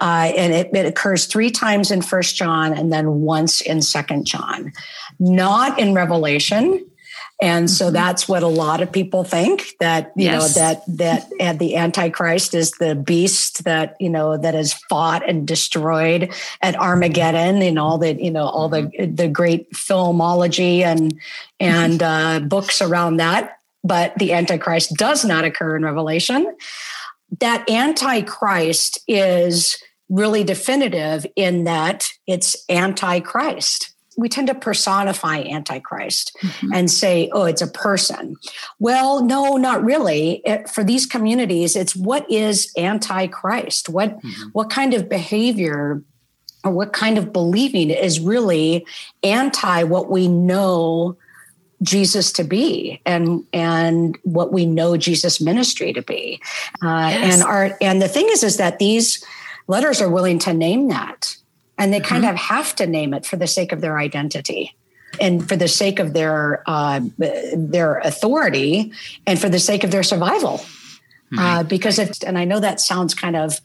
Uh, 0.00 0.32
and 0.36 0.52
it, 0.52 0.74
it, 0.74 0.86
occurs 0.86 1.26
three 1.26 1.50
times 1.50 1.90
in 1.90 2.00
First 2.00 2.34
John 2.34 2.72
and 2.72 2.92
then 2.92 3.20
once 3.20 3.60
in 3.60 3.82
Second 3.82 4.26
John, 4.26 4.72
not 5.20 5.78
in 5.78 5.94
Revelation. 5.94 6.86
And 7.42 7.68
so 7.68 7.86
mm-hmm. 7.86 7.94
that's 7.94 8.28
what 8.28 8.44
a 8.44 8.48
lot 8.48 8.80
of 8.80 8.92
people 8.92 9.24
think 9.24 9.74
that 9.80 10.12
you 10.14 10.26
yes. 10.26 10.56
know 10.56 10.62
that 10.62 11.28
that 11.38 11.58
the 11.58 11.76
Antichrist 11.76 12.54
is 12.54 12.70
the 12.72 12.94
beast 12.94 13.64
that 13.64 13.96
you 13.98 14.08
know 14.08 14.36
that 14.36 14.54
is 14.54 14.74
fought 14.88 15.28
and 15.28 15.46
destroyed 15.46 16.32
at 16.62 16.76
Armageddon 16.76 17.60
and 17.60 17.78
all 17.78 17.98
the 17.98 18.14
you 18.14 18.30
know 18.30 18.44
all 18.44 18.68
the 18.68 18.82
mm-hmm. 18.82 19.14
the 19.16 19.28
great 19.28 19.70
filmology 19.72 20.80
and 20.82 21.18
and 21.58 22.00
mm-hmm. 22.00 22.44
uh, 22.44 22.46
books 22.48 22.80
around 22.80 23.16
that. 23.16 23.58
But 23.84 24.16
the 24.18 24.32
Antichrist 24.32 24.94
does 24.94 25.24
not 25.24 25.44
occur 25.44 25.74
in 25.74 25.84
Revelation 25.84 26.56
that 27.40 27.68
antichrist 27.70 28.98
is 29.08 29.76
really 30.08 30.44
definitive 30.44 31.26
in 31.36 31.64
that 31.64 32.04
it's 32.26 32.56
antichrist 32.68 33.92
we 34.18 34.28
tend 34.28 34.46
to 34.46 34.54
personify 34.54 35.38
antichrist 35.38 36.36
mm-hmm. 36.42 36.72
and 36.74 36.90
say 36.90 37.30
oh 37.32 37.44
it's 37.44 37.62
a 37.62 37.66
person 37.66 38.36
well 38.78 39.24
no 39.24 39.56
not 39.56 39.82
really 39.82 40.42
it, 40.44 40.68
for 40.68 40.84
these 40.84 41.06
communities 41.06 41.76
it's 41.76 41.96
what 41.96 42.30
is 42.30 42.70
antichrist 42.76 43.88
what 43.88 44.18
mm-hmm. 44.18 44.48
what 44.52 44.70
kind 44.70 44.92
of 44.94 45.08
behavior 45.08 46.02
or 46.64 46.72
what 46.72 46.92
kind 46.92 47.18
of 47.18 47.32
believing 47.32 47.90
is 47.90 48.20
really 48.20 48.86
anti 49.22 49.82
what 49.82 50.10
we 50.10 50.28
know 50.28 51.16
Jesus 51.82 52.32
to 52.32 52.44
be 52.44 53.00
and 53.04 53.44
and 53.52 54.16
what 54.22 54.52
we 54.52 54.66
know 54.66 54.96
Jesus 54.96 55.40
ministry 55.40 55.92
to 55.92 56.02
be. 56.02 56.40
Uh, 56.82 57.10
yes. 57.10 57.34
And 57.34 57.42
our 57.42 57.76
and 57.80 58.00
the 58.00 58.08
thing 58.08 58.28
is 58.30 58.42
is 58.42 58.56
that 58.56 58.78
these 58.78 59.24
letters 59.66 60.00
are 60.00 60.08
willing 60.08 60.38
to 60.40 60.52
name 60.52 60.88
that. 60.88 61.36
And 61.78 61.92
they 61.92 62.00
mm-hmm. 62.00 62.08
kind 62.08 62.24
of 62.26 62.36
have 62.36 62.74
to 62.76 62.86
name 62.86 63.14
it 63.14 63.26
for 63.26 63.36
the 63.36 63.46
sake 63.46 63.72
of 63.72 63.80
their 63.80 63.98
identity 63.98 64.76
and 65.20 65.46
for 65.48 65.56
the 65.56 65.68
sake 65.68 65.98
of 65.98 66.12
their 66.12 66.62
uh, 66.66 67.00
their 67.18 67.98
authority 67.98 68.92
and 69.26 69.40
for 69.40 69.48
the 69.48 69.58
sake 69.58 69.84
of 69.84 69.90
their 69.90 70.02
survival. 70.02 70.58
Mm-hmm. 71.32 71.38
Uh, 71.38 71.62
because 71.62 71.98
it's 71.98 72.22
and 72.22 72.38
I 72.38 72.44
know 72.44 72.60
that 72.60 72.80
sounds 72.80 73.14
kind 73.14 73.36
of 73.36 73.60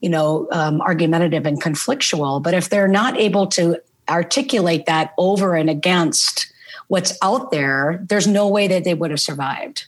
you 0.00 0.08
know 0.08 0.48
um, 0.50 0.80
argumentative 0.80 1.46
and 1.46 1.62
conflictual, 1.62 2.42
but 2.42 2.54
if 2.54 2.68
they're 2.70 2.88
not 2.88 3.18
able 3.18 3.46
to 3.48 3.78
articulate 4.08 4.86
that 4.86 5.14
over 5.18 5.54
and 5.54 5.70
against 5.70 6.49
what's 6.90 7.16
out 7.22 7.52
there, 7.52 8.04
there's 8.08 8.26
no 8.26 8.48
way 8.48 8.66
that 8.66 8.82
they 8.82 8.94
would 8.94 9.12
have 9.12 9.20
survived. 9.20 9.86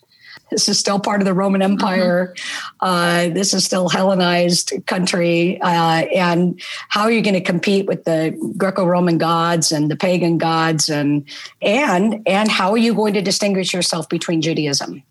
This 0.53 0.69
is 0.69 0.79
still 0.79 1.01
part 1.01 1.21
of 1.21 1.25
the 1.25 1.35
Roman 1.35 1.61
Empire. 1.61 2.33
Mm-hmm. 2.37 2.87
Uh, 2.87 3.35
this 3.35 3.53
is 3.55 3.65
still 3.65 3.89
Hellenized 3.89 4.73
country. 4.87 5.61
Uh, 5.61 6.07
and 6.15 6.61
how 6.89 7.03
are 7.03 7.11
you 7.11 7.21
going 7.21 7.35
to 7.35 7.41
compete 7.41 7.87
with 7.87 8.05
the 8.05 8.39
Greco-Roman 8.57 9.19
gods 9.19 9.73
and 9.73 9.91
the 9.91 9.97
pagan 9.97 10.39
gods? 10.39 10.89
And 10.89 11.25
and 11.61 12.23
and 12.25 12.49
how 12.49 12.71
are 12.71 12.79
you 12.79 12.95
going 12.95 13.15
to 13.15 13.23
distinguish 13.23 13.75
yourself 13.75 14.09
between 14.09 14.41
Judaism? 14.41 15.03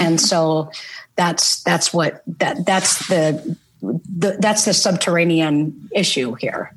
And 0.00 0.20
so 0.20 0.72
that's 1.14 1.62
that's 1.62 1.94
what 1.94 2.24
that 2.38 2.66
that's 2.66 3.06
the, 3.06 3.56
the 3.80 4.38
that's 4.40 4.64
the 4.64 4.74
subterranean 4.74 5.88
issue 5.94 6.34
here. 6.34 6.74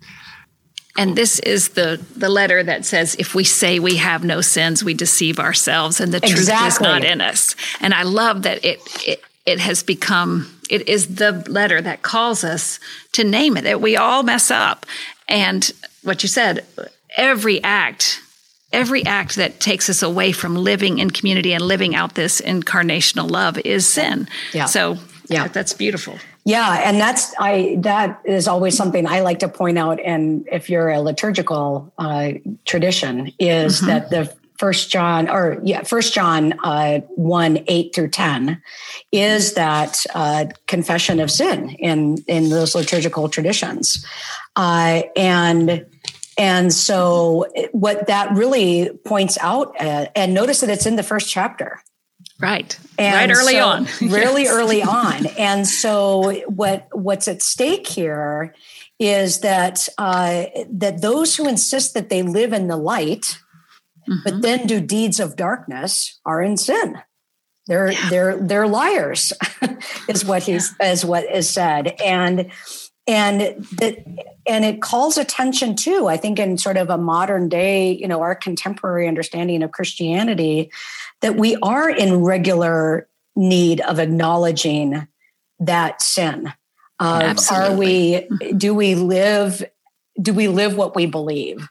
And 0.97 1.15
this 1.15 1.39
is 1.39 1.69
the 1.69 2.03
the 2.15 2.29
letter 2.29 2.63
that 2.63 2.85
says, 2.85 3.15
if 3.19 3.35
we 3.35 3.43
say 3.43 3.79
we 3.79 3.97
have 3.97 4.23
no 4.23 4.41
sins, 4.41 4.83
we 4.83 4.93
deceive 4.93 5.39
ourselves, 5.39 5.99
and 5.99 6.13
the 6.13 6.17
exactly. 6.17 6.45
truth 6.45 6.67
is 6.67 6.81
not 6.81 7.03
in 7.03 7.21
us. 7.21 7.55
And 7.81 7.93
I 7.93 8.03
love 8.03 8.43
that 8.43 8.63
it, 8.63 8.79
it 9.05 9.21
it 9.45 9.59
has 9.59 9.83
become 9.83 10.51
it 10.69 10.87
is 10.87 11.15
the 11.15 11.43
letter 11.49 11.81
that 11.81 12.01
calls 12.01 12.43
us 12.43 12.79
to 13.11 13.23
name 13.23 13.57
it 13.57 13.63
that 13.63 13.81
we 13.81 13.97
all 13.97 14.23
mess 14.23 14.49
up. 14.49 14.85
And 15.27 15.69
what 16.03 16.23
you 16.23 16.29
said 16.29 16.65
every 17.17 17.63
act 17.63 18.21
every 18.71 19.05
act 19.05 19.35
that 19.35 19.59
takes 19.61 19.89
us 19.89 20.01
away 20.01 20.33
from 20.33 20.55
living 20.55 20.99
in 20.99 21.09
community 21.09 21.53
and 21.53 21.63
living 21.63 21.95
out 21.95 22.15
this 22.15 22.41
incarnational 22.41 23.29
love 23.29 23.57
is 23.59 23.87
sin. 23.87 24.27
Yeah. 24.53 24.65
So 24.65 24.97
yeah. 25.29 25.47
that's 25.47 25.71
beautiful 25.71 26.17
yeah, 26.45 26.81
and 26.87 27.01
that's 27.01 27.33
I 27.39 27.77
that 27.79 28.21
is 28.23 28.47
always 28.47 28.77
something 28.77 29.07
I 29.07 29.21
like 29.21 29.39
to 29.39 29.49
point 29.49 29.79
out. 29.79 29.99
And 29.99 30.47
if 30.51 30.69
you're 30.69 30.89
a 30.89 31.01
liturgical 31.01 31.91
uh, 31.97 32.33
tradition, 32.65 33.31
is 33.39 33.77
mm-hmm. 33.77 33.87
that 33.87 34.11
the 34.11 34.31
First 34.59 34.91
John 34.91 35.27
or 35.27 35.59
yeah, 35.63 35.81
First 35.81 36.13
John 36.13 36.53
uh, 36.63 36.99
one 37.15 37.63
eight 37.65 37.95
through 37.95 38.09
ten 38.09 38.61
is 39.11 39.55
that 39.55 40.05
uh, 40.13 40.45
confession 40.67 41.19
of 41.19 41.31
sin 41.31 41.71
in 41.71 42.19
in 42.27 42.49
those 42.49 42.75
liturgical 42.75 43.27
traditions, 43.27 44.05
uh, 44.55 45.01
and 45.15 45.83
and 46.37 46.71
so 46.71 47.47
what 47.71 48.05
that 48.05 48.31
really 48.35 48.91
points 49.03 49.39
out, 49.41 49.75
uh, 49.81 50.05
and 50.15 50.35
notice 50.35 50.61
that 50.61 50.69
it's 50.69 50.85
in 50.85 50.95
the 50.95 51.03
first 51.03 51.27
chapter. 51.27 51.81
Right. 52.39 52.77
And 52.97 53.31
right 53.31 53.37
early 53.37 53.53
so, 53.53 53.65
on. 53.65 53.87
really 54.01 54.43
yes. 54.43 54.53
early 54.53 54.83
on. 54.83 55.25
And 55.37 55.67
so 55.67 56.33
what 56.47 56.87
what's 56.91 57.27
at 57.27 57.41
stake 57.41 57.87
here 57.87 58.53
is 58.99 59.39
that 59.39 59.87
uh, 59.97 60.45
that 60.69 61.01
those 61.01 61.35
who 61.35 61.47
insist 61.47 61.93
that 61.93 62.09
they 62.09 62.23
live 62.23 62.53
in 62.53 62.67
the 62.67 62.77
light, 62.77 63.39
mm-hmm. 64.07 64.15
but 64.23 64.41
then 64.41 64.67
do 64.67 64.79
deeds 64.79 65.19
of 65.19 65.35
darkness 65.35 66.19
are 66.25 66.41
in 66.41 66.57
sin. 66.57 67.01
They're 67.67 67.91
yeah. 67.91 68.09
they're 68.09 68.37
they're 68.37 68.67
liars, 68.67 69.33
is 70.09 70.23
what 70.23 70.43
he's 70.43 70.73
yeah. 70.79 70.91
is 70.91 71.03
what 71.03 71.23
is 71.23 71.49
said. 71.49 71.99
And 72.03 72.51
and 73.07 73.39
that 73.77 74.03
and 74.47 74.63
it 74.65 74.81
calls 74.81 75.17
attention 75.17 75.75
to 75.75 76.07
i 76.07 76.17
think 76.17 76.39
in 76.39 76.57
sort 76.57 76.77
of 76.77 76.89
a 76.89 76.97
modern 76.97 77.49
day 77.49 77.91
you 77.91 78.07
know 78.07 78.21
our 78.21 78.35
contemporary 78.35 79.07
understanding 79.07 79.63
of 79.63 79.71
christianity 79.71 80.71
that 81.21 81.35
we 81.35 81.55
are 81.63 81.89
in 81.89 82.23
regular 82.23 83.07
need 83.35 83.81
of 83.81 83.99
acknowledging 83.99 85.07
that 85.59 86.01
sin. 86.01 86.53
Um, 86.99 87.35
are 87.51 87.75
we 87.75 88.27
do 88.55 88.73
we 88.73 88.95
live 88.95 89.63
do 90.21 90.33
we 90.33 90.47
live 90.47 90.77
what 90.77 90.95
we 90.95 91.05
believe? 91.05 91.67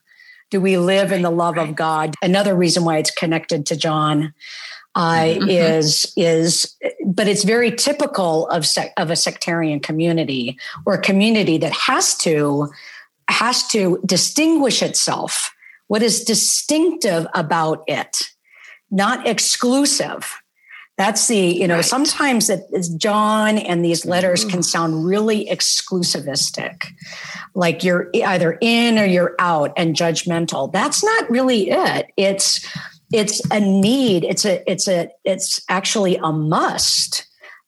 Do 0.50 0.60
we 0.60 0.76
live 0.76 1.12
in 1.12 1.22
the 1.22 1.30
love 1.30 1.56
of 1.56 1.74
god? 1.74 2.14
Another 2.20 2.54
reason 2.54 2.84
why 2.84 2.98
it's 2.98 3.10
connected 3.10 3.64
to 3.66 3.76
john 3.76 4.34
uh, 4.94 5.20
mm-hmm. 5.20 5.48
is 5.48 6.12
is 6.16 6.76
but 7.04 7.26
it's 7.26 7.44
very 7.44 7.70
typical 7.70 8.48
of 8.48 8.64
sec- 8.64 8.92
of 8.96 9.10
a 9.10 9.16
sectarian 9.16 9.80
community 9.80 10.58
or 10.86 10.94
a 10.94 11.00
community 11.00 11.58
that 11.58 11.72
has 11.72 12.16
to 12.16 12.70
has 13.28 13.66
to 13.68 14.00
distinguish 14.06 14.82
itself 14.82 15.52
what 15.88 16.02
is 16.02 16.22
distinctive 16.24 17.26
about 17.34 17.82
it 17.88 18.22
not 18.90 19.26
exclusive 19.26 20.32
that's 20.96 21.26
the 21.26 21.38
you 21.38 21.66
know 21.66 21.76
right. 21.76 21.84
sometimes 21.84 22.46
that 22.46 22.60
john 22.96 23.58
and 23.58 23.84
these 23.84 24.06
letters 24.06 24.44
can 24.44 24.60
mm-hmm. 24.60 24.62
sound 24.62 25.04
really 25.04 25.46
exclusivistic 25.46 26.84
like 27.54 27.82
you're 27.82 28.10
either 28.14 28.56
in 28.60 28.96
or 28.98 29.04
you're 29.04 29.34
out 29.40 29.72
and 29.76 29.96
judgmental 29.96 30.70
that's 30.72 31.02
not 31.02 31.28
really 31.28 31.70
it 31.70 32.06
it's 32.16 32.64
it's 33.14 33.40
a 33.50 33.60
need 33.60 34.24
it's 34.24 34.44
a 34.44 34.70
it's 34.70 34.88
a 34.88 35.08
it's 35.24 35.62
actually 35.68 36.16
a 36.16 36.32
must 36.32 37.26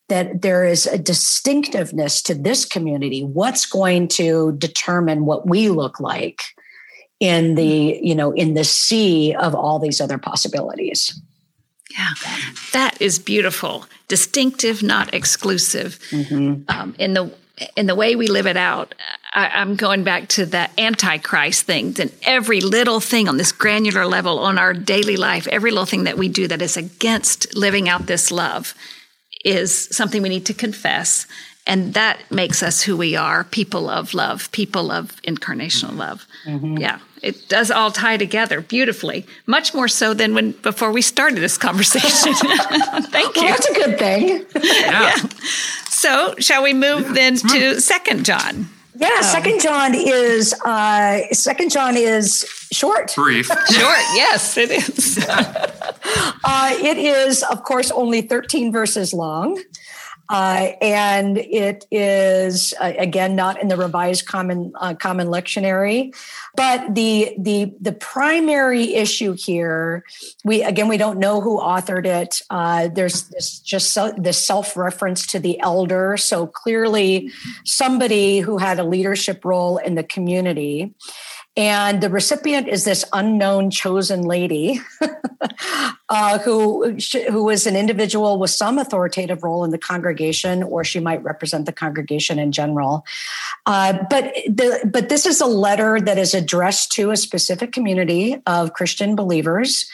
that 0.08 0.42
there 0.42 0.64
is 0.64 0.86
a 0.86 0.98
distinctiveness 0.98 2.22
to 2.22 2.32
this 2.34 2.64
community. 2.64 3.24
What's 3.24 3.66
going 3.66 4.06
to 4.08 4.52
determine 4.52 5.26
what 5.26 5.48
we 5.48 5.68
look 5.68 5.98
like 5.98 6.42
in 7.18 7.54
the 7.54 7.98
you 8.02 8.14
know 8.14 8.32
in 8.32 8.54
the 8.54 8.64
sea 8.64 9.34
of 9.34 9.54
all 9.54 9.78
these 9.78 10.00
other 10.00 10.18
possibilities? 10.18 11.20
Yeah 11.90 12.14
that 12.72 13.00
is 13.00 13.18
beautiful. 13.18 13.86
Distinctive 14.08 14.82
not 14.82 15.14
exclusive. 15.14 15.98
Mm-hmm. 16.10 16.62
um, 16.68 16.94
in 16.98 17.14
the 17.14 17.32
in 17.74 17.86
the 17.86 17.94
way 17.94 18.16
we 18.16 18.28
live 18.28 18.46
it 18.46 18.58
out, 18.58 18.94
I, 19.36 19.60
am 19.60 19.76
going 19.76 20.02
back 20.02 20.28
to 20.28 20.46
the 20.46 20.68
antichrist 20.80 21.64
thing. 21.64 21.92
Then 21.92 22.10
every 22.22 22.60
little 22.62 23.00
thing 23.00 23.28
on 23.28 23.36
this 23.36 23.52
granular 23.52 24.06
level 24.06 24.38
on 24.38 24.58
our 24.58 24.72
daily 24.72 25.16
life, 25.16 25.46
every 25.48 25.70
little 25.70 25.84
thing 25.84 26.04
that 26.04 26.16
we 26.16 26.28
do 26.28 26.48
that 26.48 26.62
is 26.62 26.76
against 26.76 27.54
living 27.54 27.88
out 27.88 28.06
this 28.06 28.32
love 28.32 28.74
is 29.44 29.88
something 29.94 30.22
we 30.22 30.30
need 30.30 30.46
to 30.46 30.54
confess. 30.54 31.26
And 31.66 31.94
that 31.94 32.18
makes 32.30 32.62
us 32.62 32.82
who 32.82 32.96
we 32.96 33.14
are 33.14 33.44
people 33.44 33.90
of 33.90 34.14
love, 34.14 34.50
people 34.52 34.90
of 34.90 35.20
incarnational 35.22 35.96
love. 35.96 36.26
Mm-hmm. 36.46 36.78
Yeah, 36.78 37.00
it 37.22 37.48
does 37.48 37.70
all 37.70 37.90
tie 37.90 38.16
together 38.16 38.60
beautifully, 38.60 39.26
much 39.46 39.74
more 39.74 39.88
so 39.88 40.14
than 40.14 40.32
when 40.32 40.52
before 40.52 40.92
we 40.92 41.02
started 41.02 41.38
this 41.38 41.58
conversation. 41.58 42.34
Thank 42.34 43.36
you. 43.36 43.42
Well, 43.42 43.50
that's 43.50 43.68
a 43.68 43.74
good 43.74 43.98
thing. 43.98 44.46
yeah. 44.54 44.62
yeah. 44.62 45.16
So, 45.90 46.34
shall 46.38 46.62
we 46.62 46.72
move 46.72 47.14
then 47.14 47.36
to 47.36 47.80
Second 47.80 48.24
John? 48.24 48.68
Yeah, 48.98 49.08
um, 49.08 49.22
Second 49.22 49.60
John 49.60 49.94
is 49.94 50.54
uh, 50.64 51.20
Second 51.32 51.70
John 51.70 51.96
is 51.96 52.46
short, 52.72 53.14
brief, 53.14 53.46
short. 53.70 54.04
Yes, 54.14 54.56
it 54.56 54.70
is. 54.70 55.18
uh, 55.28 56.76
it 56.80 56.98
is, 56.98 57.42
of 57.44 57.62
course, 57.64 57.90
only 57.90 58.22
thirteen 58.22 58.72
verses 58.72 59.12
long. 59.12 59.60
Uh, 60.28 60.72
and 60.80 61.38
it 61.38 61.86
is 61.90 62.74
uh, 62.80 62.92
again 62.98 63.36
not 63.36 63.60
in 63.60 63.68
the 63.68 63.76
revised 63.76 64.26
common 64.26 64.72
uh, 64.80 64.94
common 64.94 65.28
lectionary. 65.28 66.14
But 66.54 66.94
the 66.94 67.34
the 67.38 67.72
the 67.80 67.92
primary 67.92 68.94
issue 68.94 69.34
here 69.38 70.04
we 70.44 70.62
again 70.62 70.88
we 70.88 70.96
don't 70.96 71.18
know 71.18 71.40
who 71.40 71.60
authored 71.60 72.06
it. 72.06 72.40
Uh, 72.50 72.88
there's 72.88 73.28
this 73.28 73.60
just 73.60 73.92
so, 73.92 74.12
this 74.16 74.44
self 74.44 74.76
reference 74.76 75.26
to 75.28 75.38
the 75.38 75.60
elder. 75.60 76.16
So 76.16 76.46
clearly 76.46 77.30
somebody 77.64 78.40
who 78.40 78.58
had 78.58 78.78
a 78.78 78.84
leadership 78.84 79.44
role 79.44 79.78
in 79.78 79.94
the 79.94 80.04
community 80.04 80.94
and 81.56 82.02
the 82.02 82.10
recipient 82.10 82.68
is 82.68 82.84
this 82.84 83.04
unknown 83.14 83.70
chosen 83.70 84.22
lady 84.22 84.78
uh, 86.10 86.38
who 86.38 86.96
who 87.30 87.48
an 87.66 87.76
individual 87.76 88.38
with 88.38 88.50
some 88.50 88.78
authoritative 88.78 89.42
role 89.42 89.64
in 89.64 89.70
the 89.70 89.78
congregation, 89.78 90.62
or 90.62 90.84
she 90.84 91.00
might 91.00 91.22
represent 91.22 91.64
the 91.64 91.72
congregation 91.72 92.38
in 92.38 92.52
general. 92.52 93.06
Uh, 93.64 93.94
but 94.10 94.34
the, 94.46 94.88
but 94.92 95.08
this 95.08 95.24
is 95.24 95.40
a 95.40 95.46
letter 95.46 95.98
that 95.98 96.18
is 96.18 96.34
addressed 96.34 96.92
to 96.92 97.10
a 97.10 97.16
specific 97.16 97.72
community 97.72 98.40
of 98.46 98.74
Christian 98.74 99.16
believers, 99.16 99.88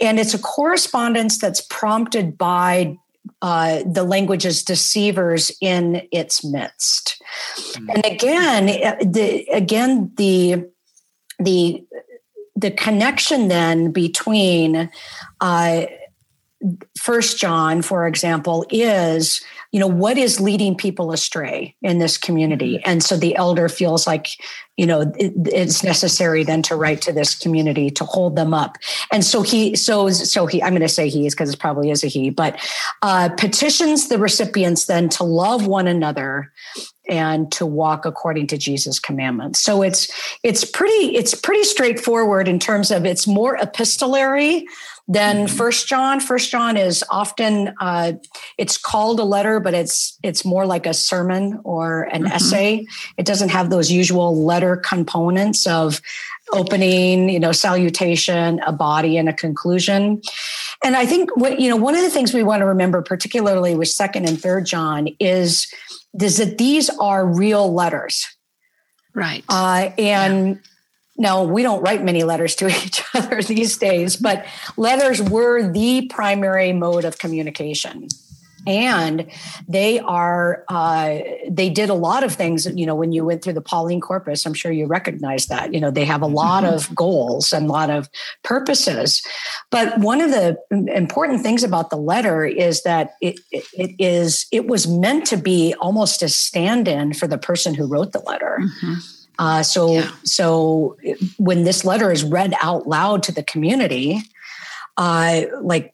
and 0.00 0.18
it's 0.18 0.34
a 0.34 0.38
correspondence 0.40 1.38
that's 1.38 1.60
prompted 1.60 2.36
by 2.36 2.98
uh, 3.42 3.82
the 3.86 4.02
language's 4.02 4.64
deceivers 4.64 5.52
in 5.60 6.06
its 6.10 6.44
midst. 6.44 7.22
Mm-hmm. 7.54 7.90
And 7.90 8.06
again, 8.06 8.66
the 9.12 9.46
again 9.52 10.10
the 10.16 10.66
the 11.38 11.84
the 12.54 12.70
connection 12.70 13.48
then 13.48 13.92
between 13.92 14.90
uh, 15.40 15.82
first 16.98 17.38
john 17.38 17.82
for 17.82 18.06
example 18.06 18.64
is 18.70 19.44
you 19.72 19.80
know 19.80 19.86
what 19.86 20.16
is 20.16 20.40
leading 20.40 20.74
people 20.74 21.12
astray 21.12 21.74
in 21.82 21.98
this 21.98 22.16
community 22.16 22.76
mm-hmm. 22.76 22.90
and 22.90 23.02
so 23.02 23.14
the 23.14 23.36
elder 23.36 23.68
feels 23.68 24.06
like 24.06 24.28
you 24.78 24.86
know 24.86 25.02
it, 25.18 25.34
it's 25.52 25.84
necessary 25.84 26.44
then 26.44 26.62
to 26.62 26.74
write 26.74 27.02
to 27.02 27.12
this 27.12 27.34
community 27.34 27.90
to 27.90 28.04
hold 28.04 28.36
them 28.36 28.54
up 28.54 28.78
and 29.12 29.22
so 29.22 29.42
he 29.42 29.76
so 29.76 30.08
so 30.08 30.46
he 30.46 30.62
i'm 30.62 30.72
going 30.72 30.80
to 30.80 30.88
say 30.88 31.10
he 31.10 31.26
is 31.26 31.34
because 31.34 31.52
it 31.52 31.60
probably 31.60 31.90
is 31.90 32.02
a 32.02 32.06
he 32.06 32.30
but 32.30 32.58
uh, 33.02 33.28
petitions 33.36 34.08
the 34.08 34.18
recipients 34.18 34.86
then 34.86 35.10
to 35.10 35.24
love 35.24 35.66
one 35.66 35.86
another 35.86 36.50
and 37.08 37.50
to 37.52 37.66
walk 37.66 38.04
according 38.04 38.46
to 38.48 38.58
Jesus 38.58 38.98
commandments. 38.98 39.60
So 39.60 39.82
it's 39.82 40.10
it's 40.42 40.64
pretty 40.64 41.16
it's 41.16 41.34
pretty 41.34 41.64
straightforward 41.64 42.48
in 42.48 42.58
terms 42.58 42.90
of 42.90 43.04
it's 43.04 43.26
more 43.26 43.56
epistolary 43.56 44.66
than 45.08 45.46
mm-hmm. 45.46 45.56
First 45.56 45.86
John. 45.86 46.20
First 46.20 46.50
John 46.50 46.76
is 46.76 47.04
often 47.10 47.74
uh, 47.80 48.12
it's 48.58 48.76
called 48.76 49.20
a 49.20 49.24
letter, 49.24 49.60
but 49.60 49.74
it's 49.74 50.18
it's 50.22 50.44
more 50.44 50.66
like 50.66 50.86
a 50.86 50.94
sermon 50.94 51.60
or 51.64 52.04
an 52.04 52.24
mm-hmm. 52.24 52.32
essay. 52.32 52.86
It 53.16 53.26
doesn't 53.26 53.50
have 53.50 53.70
those 53.70 53.90
usual 53.90 54.44
letter 54.44 54.76
components 54.76 55.66
of 55.66 56.00
opening, 56.52 57.28
you 57.28 57.40
know, 57.40 57.52
salutation, 57.52 58.60
a 58.66 58.72
body, 58.72 59.16
and 59.16 59.28
a 59.28 59.32
conclusion. 59.32 60.20
And 60.84 60.96
I 60.96 61.06
think 61.06 61.36
what 61.36 61.60
you 61.60 61.68
know, 61.68 61.76
one 61.76 61.94
of 61.94 62.02
the 62.02 62.10
things 62.10 62.32
we 62.32 62.42
want 62.42 62.60
to 62.60 62.66
remember, 62.66 63.02
particularly 63.02 63.74
with 63.74 63.88
Second 63.88 64.28
and 64.28 64.40
Third 64.40 64.66
John, 64.66 65.08
is 65.18 65.72
is 66.20 66.38
that 66.38 66.58
these 66.58 66.90
are 66.98 67.26
real 67.26 67.72
letters. 67.72 68.26
Right. 69.14 69.44
Uh, 69.48 69.90
and 69.98 70.48
yeah. 70.48 70.60
now 71.16 71.44
we 71.44 71.62
don't 71.62 71.82
write 71.82 72.04
many 72.04 72.22
letters 72.22 72.54
to 72.56 72.68
each 72.84 73.02
other 73.14 73.42
these 73.42 73.76
days, 73.78 74.16
but 74.16 74.46
letters 74.76 75.22
were 75.22 75.70
the 75.70 76.06
primary 76.08 76.72
mode 76.72 77.04
of 77.04 77.18
communication 77.18 78.08
and 78.66 79.30
they 79.68 80.00
are 80.00 80.64
uh, 80.68 81.18
they 81.48 81.70
did 81.70 81.88
a 81.88 81.94
lot 81.94 82.24
of 82.24 82.32
things 82.34 82.66
you 82.74 82.84
know 82.84 82.94
when 82.94 83.12
you 83.12 83.24
went 83.24 83.42
through 83.42 83.52
the 83.52 83.60
pauline 83.60 84.00
corpus 84.00 84.44
i'm 84.44 84.54
sure 84.54 84.72
you 84.72 84.86
recognize 84.86 85.46
that 85.46 85.72
you 85.72 85.80
know 85.80 85.90
they 85.90 86.04
have 86.04 86.22
a 86.22 86.26
lot 86.26 86.64
mm-hmm. 86.64 86.74
of 86.74 86.94
goals 86.94 87.52
and 87.52 87.66
a 87.66 87.72
lot 87.72 87.90
of 87.90 88.08
purposes 88.42 89.22
but 89.70 89.98
one 89.98 90.20
of 90.20 90.30
the 90.30 90.58
important 90.94 91.42
things 91.42 91.62
about 91.62 91.90
the 91.90 91.96
letter 91.96 92.44
is 92.44 92.82
that 92.82 93.14
it, 93.20 93.38
it 93.52 93.94
is 93.98 94.46
it 94.52 94.66
was 94.66 94.86
meant 94.86 95.24
to 95.26 95.36
be 95.36 95.74
almost 95.80 96.22
a 96.22 96.28
stand-in 96.28 97.12
for 97.12 97.26
the 97.26 97.38
person 97.38 97.74
who 97.74 97.86
wrote 97.86 98.12
the 98.12 98.20
letter 98.20 98.58
mm-hmm. 98.60 98.94
uh, 99.38 99.62
so 99.62 99.92
yeah. 99.92 100.10
so 100.24 100.96
when 101.38 101.64
this 101.64 101.84
letter 101.84 102.10
is 102.10 102.24
read 102.24 102.54
out 102.62 102.86
loud 102.88 103.22
to 103.22 103.32
the 103.32 103.42
community 103.42 104.20
uh, 104.96 105.42
like 105.60 105.92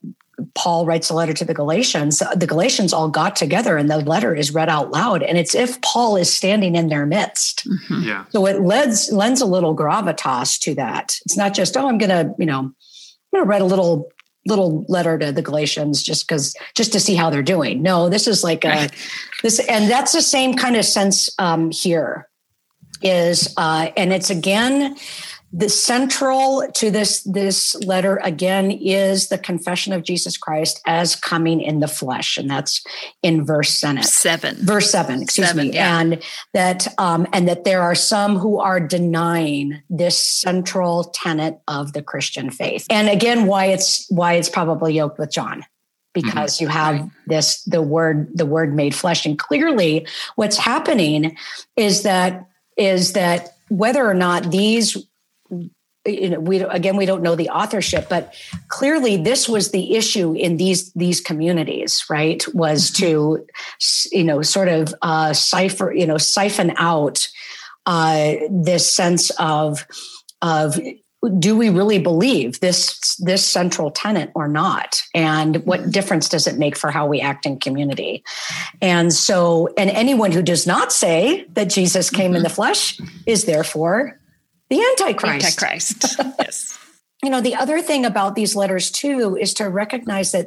Paul 0.55 0.87
writes 0.87 1.11
a 1.11 1.15
letter 1.15 1.33
to 1.33 1.45
the 1.45 1.55
Galatians, 1.55 2.23
the 2.37 2.47
Galatians 2.47 2.93
all 2.93 3.09
got 3.09 3.37
together 3.37 3.77
and 3.77 3.91
the 3.91 3.99
letter 3.99 4.35
is 4.35 4.55
read 4.55 4.69
out 4.69 4.91
loud. 4.91 5.23
And 5.23 5.39
it's 5.39 5.55
if 5.55 5.81
Paul 5.83 6.17
is 6.17 6.33
standing 6.33 6.75
in 6.75 6.89
their 6.89 7.07
midst. 7.07 7.67
Mm-hmm. 7.69 8.03
Yeah. 8.03 8.25
So 8.31 8.47
it 8.47 8.61
lends, 8.61 9.11
lends 9.13 9.41
a 9.41 9.47
little 9.47 9.77
gravitas 9.77 10.59
to 10.61 10.75
that. 10.77 11.17
It's 11.25 11.37
not 11.37 11.55
just, 11.55 11.77
oh, 11.77 11.89
I'm 11.89 11.99
going 11.99 12.11
to, 12.11 12.35
you 12.39 12.47
know, 12.47 12.59
I'm 12.59 12.75
going 13.33 13.45
to 13.45 13.49
write 13.49 13.63
a 13.63 13.67
little 13.67 14.11
little 14.45 14.85
letter 14.89 15.17
to 15.17 15.31
the 15.31 15.41
galatians 15.41 16.03
just 16.03 16.27
because 16.27 16.57
just 16.75 16.93
to 16.93 16.99
see 16.99 17.15
how 17.15 17.31
they're 17.31 17.45
doing 17.45 17.81
no 17.81 18.09
this 18.09 18.27
is 18.27 18.43
like 18.43 18.65
a 18.65 18.89
this 19.45 19.61
and 19.69 19.89
that's 19.89 20.11
the 20.11 20.21
same 20.21 20.55
kind 20.55 20.75
of 20.75 20.85
sense 20.85 21.31
um, 21.39 21.71
here 21.71 22.29
is 23.03 23.55
uh, 23.57 23.91
and 23.97 24.13
it's 24.13 24.31
again 24.31 24.97
the 25.53 25.69
central 25.69 26.67
to 26.75 26.91
this 26.91 27.23
this 27.25 27.75
letter 27.85 28.17
again 28.25 28.71
is 28.71 29.29
the 29.29 29.37
confession 29.37 29.93
of 29.93 30.03
Jesus 30.03 30.39
Christ 30.39 30.81
as 30.87 31.15
coming 31.15 31.61
in 31.61 31.81
the 31.81 31.89
flesh, 31.89 32.39
and 32.39 32.51
that's 32.51 32.83
in 33.23 33.45
verse 33.45 33.71
seven. 33.71 34.03
Seven, 34.03 34.57
verse 34.61 34.91
seven. 34.91 35.21
Excuse 35.21 35.49
seven, 35.49 35.69
me, 35.69 35.75
yeah. 35.75 36.01
and 36.01 36.23
that 36.55 36.89
um, 36.99 37.27
and 37.35 37.47
that 37.49 37.65
there 37.65 37.83
are 37.83 37.95
some 37.95 38.37
who 38.39 38.61
are 38.61 38.81
denying 38.81 39.83
this 39.91 40.19
central 40.19 41.05
tenet 41.05 41.61
of 41.69 41.93
the 41.93 42.03
Christian 42.03 42.51
faith. 42.51 42.87
And 42.89 43.11
again, 43.11 43.47
why 43.47 43.67
it's 43.67 44.11
why 44.11 44.35
it's 44.35 44.49
probably 44.49 44.95
yoked 44.95 45.19
with 45.19 45.31
John 45.31 45.65
because 46.15 46.57
mm-hmm. 46.57 46.65
you 46.65 46.69
have 46.69 47.01
right. 47.01 47.11
this 47.27 47.63
the 47.65 47.83
word 47.83 48.31
the 48.35 48.47
word 48.47 48.75
made 48.75 48.95
flesh 48.95 49.27
and 49.27 49.39
clearly 49.39 50.07
what's 50.37 50.57
happening 50.57 51.37
is 51.77 52.03
that 52.03 52.49
is 52.77 53.13
that 53.13 53.57
whether 53.69 54.07
or 54.07 54.15
not 54.15 54.51
these 54.51 54.97
you 56.05 56.31
know 56.31 56.41
we 56.41 56.61
again 56.63 56.97
we 56.97 57.07
don't 57.07 57.23
know 57.23 57.37
the 57.37 57.49
authorship 57.49 58.09
but 58.09 58.35
clearly 58.69 59.17
this 59.17 59.49
was 59.49 59.71
the 59.71 59.95
issue 59.95 60.33
in 60.33 60.57
these 60.57 60.93
these 60.95 61.21
communities 61.21 62.05
right 62.11 62.45
was 62.55 62.91
to 62.91 63.47
you 64.11 64.25
know 64.25 64.43
sort 64.43 64.69
of 64.69 64.95
uh 65.03 65.33
cipher 65.33 65.93
you 65.93 66.07
know 66.07 66.19
siphon 66.19 66.73
out 66.77 67.29
uh 67.87 68.35
this 68.51 68.93
sense 68.93 69.31
of 69.39 69.87
of 70.41 70.79
do 71.39 71.57
we 71.57 71.71
really 71.71 72.01
believe 72.01 72.59
this 72.59 73.17
this 73.17 73.47
central 73.47 73.93
tenet 73.93 74.33
or 74.35 74.49
not 74.49 75.03
and 75.15 75.65
what 75.65 75.81
mm-hmm. 75.81 75.91
difference 75.91 76.29
does 76.29 76.49
it 76.49 76.59
make 76.59 76.77
for 76.77 76.91
how 76.91 77.07
we 77.07 77.21
act 77.21 77.47
in 77.47 77.61
community 77.61 78.25
and 78.81 79.13
so 79.13 79.69
and 79.77 79.89
anyone 79.91 80.33
who 80.33 80.43
does 80.43 80.67
not 80.67 80.93
say 80.93 81.45
that 81.53 81.71
jesus 81.71 82.11
came 82.11 82.31
mm-hmm. 82.31 82.39
in 82.39 82.43
the 82.43 82.51
flesh 82.51 83.01
is 83.25 83.45
therefore 83.45 84.19
the 84.73 84.83
Antichrist. 84.83 85.63
Antichrist. 85.63 86.17
yes. 86.39 86.79
You 87.23 87.31
know, 87.31 87.43
the 87.43 87.55
other 87.55 87.83
thing 87.83 88.07
about 88.07 88.35
these 88.35 88.57
letters 88.57 88.91
too 88.91 89.37
is 89.39 89.53
to 89.55 89.69
recognize 89.69 90.33
that 90.33 90.47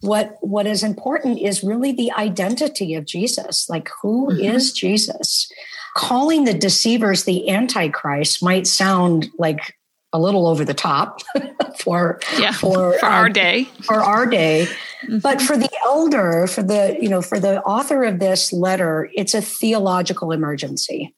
what 0.00 0.36
what 0.40 0.66
is 0.66 0.84
important 0.84 1.40
is 1.40 1.64
really 1.64 1.90
the 1.90 2.12
identity 2.12 2.94
of 2.94 3.04
Jesus. 3.04 3.68
Like 3.68 3.90
who 4.00 4.28
mm-hmm. 4.28 4.54
is 4.54 4.72
Jesus? 4.72 5.50
Calling 5.96 6.44
the 6.44 6.54
deceivers 6.54 7.24
the 7.24 7.50
Antichrist 7.50 8.42
might 8.42 8.66
sound 8.66 9.28
like 9.38 9.74
a 10.12 10.20
little 10.20 10.46
over 10.46 10.64
the 10.64 10.72
top 10.72 11.22
for 11.80 12.20
yeah, 12.38 12.52
for, 12.52 12.96
for 13.00 13.06
our 13.06 13.28
day 13.28 13.64
for 13.82 13.96
our 13.96 14.26
day 14.26 14.68
mm-hmm. 15.02 15.18
but 15.18 15.42
for 15.42 15.56
the 15.56 15.68
elder 15.84 16.46
for 16.46 16.62
the 16.62 16.96
you 17.00 17.08
know 17.08 17.20
for 17.20 17.40
the 17.40 17.60
author 17.62 18.04
of 18.04 18.20
this 18.20 18.52
letter 18.52 19.10
it's 19.12 19.34
a 19.34 19.42
theological 19.42 20.30
emergency 20.30 21.12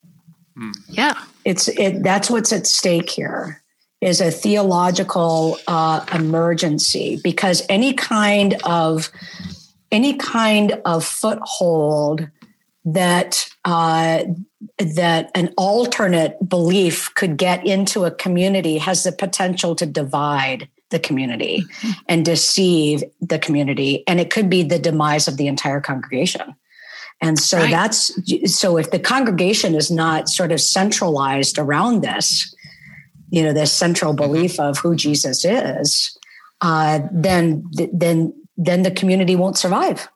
yeah. 0.88 1.22
It's 1.44 1.68
it 1.68 2.02
that's 2.02 2.30
what's 2.30 2.52
at 2.52 2.66
stake 2.66 3.10
here 3.10 3.62
is 4.00 4.20
a 4.20 4.30
theological 4.30 5.58
uh, 5.66 6.04
emergency 6.12 7.20
because 7.22 7.64
any 7.68 7.94
kind 7.94 8.54
of 8.64 9.10
any 9.90 10.14
kind 10.14 10.80
of 10.84 11.04
foothold 11.04 12.28
that 12.84 13.48
uh, 13.64 14.22
that 14.78 15.30
an 15.34 15.52
alternate 15.56 16.36
belief 16.48 17.12
could 17.14 17.36
get 17.36 17.66
into 17.66 18.04
a 18.04 18.10
community 18.10 18.78
has 18.78 19.02
the 19.02 19.12
potential 19.12 19.74
to 19.74 19.86
divide 19.86 20.68
the 20.90 20.98
community 20.98 21.62
mm-hmm. 21.62 21.90
and 22.08 22.24
deceive 22.24 23.02
the 23.20 23.38
community 23.38 24.04
and 24.06 24.20
it 24.20 24.30
could 24.30 24.48
be 24.48 24.62
the 24.62 24.78
demise 24.78 25.26
of 25.26 25.36
the 25.36 25.48
entire 25.48 25.80
congregation 25.80 26.54
and 27.22 27.38
so 27.38 27.58
right. 27.58 27.70
that's 27.70 28.12
so 28.52 28.76
if 28.76 28.90
the 28.90 28.98
congregation 28.98 29.74
is 29.74 29.90
not 29.90 30.28
sort 30.28 30.52
of 30.52 30.60
centralized 30.60 31.58
around 31.58 32.02
this, 32.02 32.54
you 33.30 33.42
know, 33.42 33.52
this 33.52 33.72
central 33.72 34.12
mm-hmm. 34.12 34.32
belief 34.32 34.60
of 34.60 34.78
who 34.78 34.94
Jesus 34.94 35.44
is, 35.44 36.16
uh, 36.60 37.00
then 37.10 37.64
then 37.92 38.34
then 38.56 38.82
the 38.82 38.90
community 38.90 39.34
won't 39.34 39.56
survive. 39.56 40.08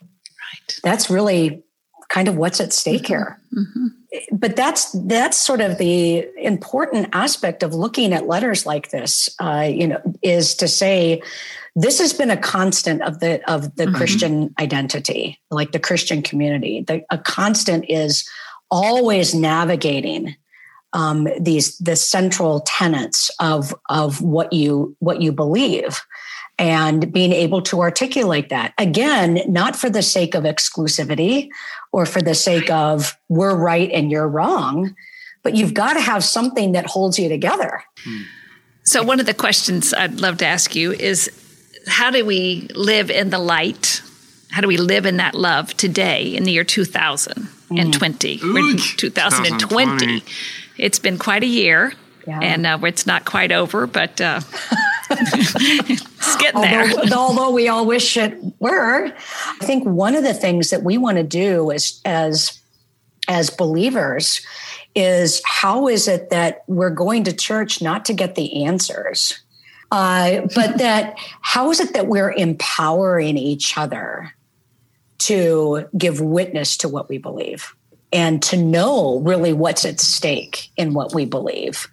Right. 0.00 0.80
That's 0.82 1.08
really 1.08 1.62
kind 2.08 2.26
of 2.26 2.36
what's 2.36 2.60
at 2.60 2.72
stake 2.72 3.02
mm-hmm. 3.02 3.12
here. 3.12 3.40
Mm-hmm. 3.56 3.86
But 4.32 4.56
that's 4.56 4.90
that's 5.06 5.38
sort 5.38 5.60
of 5.60 5.78
the 5.78 6.26
important 6.36 7.10
aspect 7.12 7.62
of 7.62 7.74
looking 7.74 8.12
at 8.12 8.26
letters 8.26 8.66
like 8.66 8.90
this. 8.90 9.30
Uh, 9.40 9.68
you 9.72 9.86
know, 9.86 10.00
is 10.20 10.56
to 10.56 10.66
say 10.66 11.22
this 11.76 11.98
has 11.98 12.12
been 12.12 12.30
a 12.30 12.36
constant 12.36 13.02
of 13.02 13.20
the 13.20 13.40
of 13.50 13.76
the 13.76 13.84
mm-hmm. 13.84 13.96
Christian 13.96 14.54
identity, 14.58 15.40
like 15.50 15.72
the 15.72 15.78
Christian 15.78 16.22
community. 16.22 16.82
The, 16.82 17.02
a 17.10 17.18
constant 17.18 17.84
is 17.88 18.28
always 18.70 19.34
navigating 19.34 20.36
um, 20.92 21.28
these 21.38 21.76
the 21.78 21.96
central 21.96 22.60
tenets 22.60 23.30
of 23.40 23.74
of 23.88 24.20
what 24.20 24.52
you 24.52 24.96
what 24.98 25.22
you 25.22 25.32
believe 25.32 26.00
and 26.58 27.12
being 27.12 27.32
able 27.32 27.62
to 27.62 27.80
articulate 27.80 28.48
that 28.48 28.74
again 28.76 29.40
not 29.46 29.76
for 29.76 29.88
the 29.88 30.02
sake 30.02 30.34
of 30.34 30.44
exclusivity 30.44 31.48
or 31.92 32.06
for 32.06 32.20
the 32.20 32.34
sake 32.34 32.70
of 32.70 33.16
we're 33.28 33.54
right 33.54 33.90
and 33.92 34.10
you're 34.10 34.28
wrong 34.28 34.94
but 35.42 35.54
you've 35.54 35.74
got 35.74 35.94
to 35.94 36.00
have 36.00 36.24
something 36.24 36.72
that 36.72 36.86
holds 36.86 37.18
you 37.18 37.28
together 37.28 37.84
so 38.82 39.02
one 39.02 39.20
of 39.20 39.26
the 39.26 39.34
questions 39.34 39.94
i'd 39.94 40.20
love 40.20 40.38
to 40.38 40.46
ask 40.46 40.74
you 40.74 40.92
is 40.92 41.30
how 41.86 42.10
do 42.10 42.24
we 42.24 42.68
live 42.74 43.10
in 43.10 43.30
the 43.30 43.38
light? 43.38 44.02
How 44.50 44.60
do 44.60 44.68
we 44.68 44.76
live 44.76 45.06
in 45.06 45.18
that 45.18 45.34
love 45.34 45.76
today 45.76 46.34
in 46.34 46.44
the 46.44 46.52
year 46.52 46.64
2020? 46.64 48.38
Mm. 48.38 48.96
2020. 48.96 50.22
It's 50.76 50.98
been 50.98 51.18
quite 51.18 51.42
a 51.42 51.46
year, 51.46 51.92
yeah. 52.26 52.40
and 52.40 52.66
uh, 52.66 52.78
it's 52.82 53.06
not 53.06 53.24
quite 53.24 53.52
over, 53.52 53.86
but 53.86 54.20
uh, 54.20 54.40
it's 55.10 56.36
getting 56.36 56.62
there. 56.62 56.90
Although, 56.90 57.16
although, 57.16 57.50
we 57.50 57.68
all 57.68 57.86
wish 57.86 58.16
it 58.16 58.38
were, 58.58 59.06
I 59.06 59.64
think 59.64 59.84
one 59.84 60.16
of 60.16 60.24
the 60.24 60.34
things 60.34 60.70
that 60.70 60.82
we 60.82 60.98
want 60.98 61.18
to 61.18 61.22
do 61.22 61.70
as 61.70 62.00
as 62.04 62.58
as 63.28 63.50
believers 63.50 64.40
is 64.94 65.40
how 65.44 65.86
is 65.86 66.08
it 66.08 66.30
that 66.30 66.64
we're 66.66 66.90
going 66.90 67.24
to 67.24 67.32
church 67.32 67.80
not 67.80 68.04
to 68.06 68.12
get 68.12 68.34
the 68.34 68.64
answers 68.64 69.40
uh, 69.90 70.42
but 70.54 70.78
that 70.78 71.14
how 71.40 71.70
is 71.70 71.80
it 71.80 71.94
that 71.94 72.06
we're 72.06 72.32
empowering 72.32 73.36
each 73.36 73.76
other 73.76 74.34
to 75.18 75.88
give 75.96 76.20
witness 76.20 76.76
to 76.78 76.88
what 76.88 77.08
we 77.08 77.18
believe 77.18 77.74
and 78.12 78.42
to 78.42 78.56
know 78.56 79.18
really 79.20 79.52
what's 79.52 79.84
at 79.84 80.00
stake 80.00 80.70
in 80.76 80.94
what 80.94 81.14
we 81.14 81.24
believe? 81.24 81.88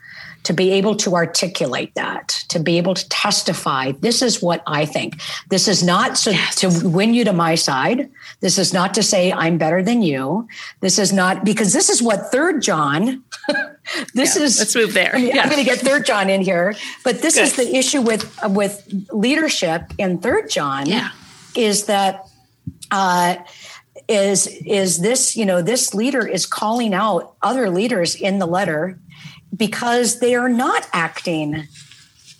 to 0.48 0.54
be 0.54 0.72
able 0.72 0.96
to 0.96 1.14
articulate 1.14 1.94
that, 1.96 2.30
to 2.48 2.58
be 2.58 2.78
able 2.78 2.94
to 2.94 3.08
testify, 3.10 3.92
this 4.00 4.22
is 4.22 4.42
what 4.42 4.64
I 4.66 4.86
think. 4.86 5.20
This 5.50 5.68
is 5.68 5.84
not 5.84 6.18
so 6.18 6.32
yes. 6.32 6.56
to 6.62 6.88
win 6.88 7.14
you 7.14 7.26
to 7.26 7.34
my 7.34 7.56
side. 7.56 8.10
This 8.40 8.58
is 8.58 8.74
not 8.74 8.94
to 8.94 9.04
say 9.04 9.34
I'm 9.34 9.58
better 9.58 9.84
than 9.84 10.02
you. 10.02 10.48
This 10.80 11.00
is 11.00 11.12
not 11.12 11.44
because 11.44 11.74
this 11.74 11.90
is 11.90 12.02
what 12.02 12.32
third 12.32 12.62
John, 12.62 13.26
this 14.14 14.36
yeah, 14.36 14.44
is 14.44 14.60
let's 14.60 14.76
move 14.76 14.94
there. 14.94 15.16
I 15.16 15.20
mean, 15.20 15.36
yeah. 15.36 15.42
I'm 15.42 15.50
going 15.50 15.64
to 15.64 15.70
get 15.70 15.80
third 15.80 16.06
John 16.06 16.30
in 16.30 16.42
here, 16.42 16.76
but 17.04 17.22
this 17.22 17.36
Good. 17.36 17.44
is 17.44 17.56
the 17.56 17.76
issue 17.76 18.02
with 18.02 18.38
with 18.44 18.88
leadership 19.12 19.94
in 19.98 20.20
third 20.20 20.50
John 20.50 20.86
yeah. 20.86 21.10
is 21.56 21.86
that 21.86 22.28
uh, 22.92 23.36
is 24.08 24.48
is 24.48 25.00
this 25.00 25.36
you 25.36 25.46
know 25.46 25.62
this 25.62 25.94
leader 25.94 26.26
is 26.26 26.46
calling 26.46 26.94
out 26.94 27.36
other 27.42 27.70
leaders 27.70 28.16
in 28.16 28.40
the 28.40 28.48
letter 28.48 29.00
because 29.56 30.20
they 30.20 30.36
are 30.36 30.50
not 30.50 30.88
acting 30.94 31.68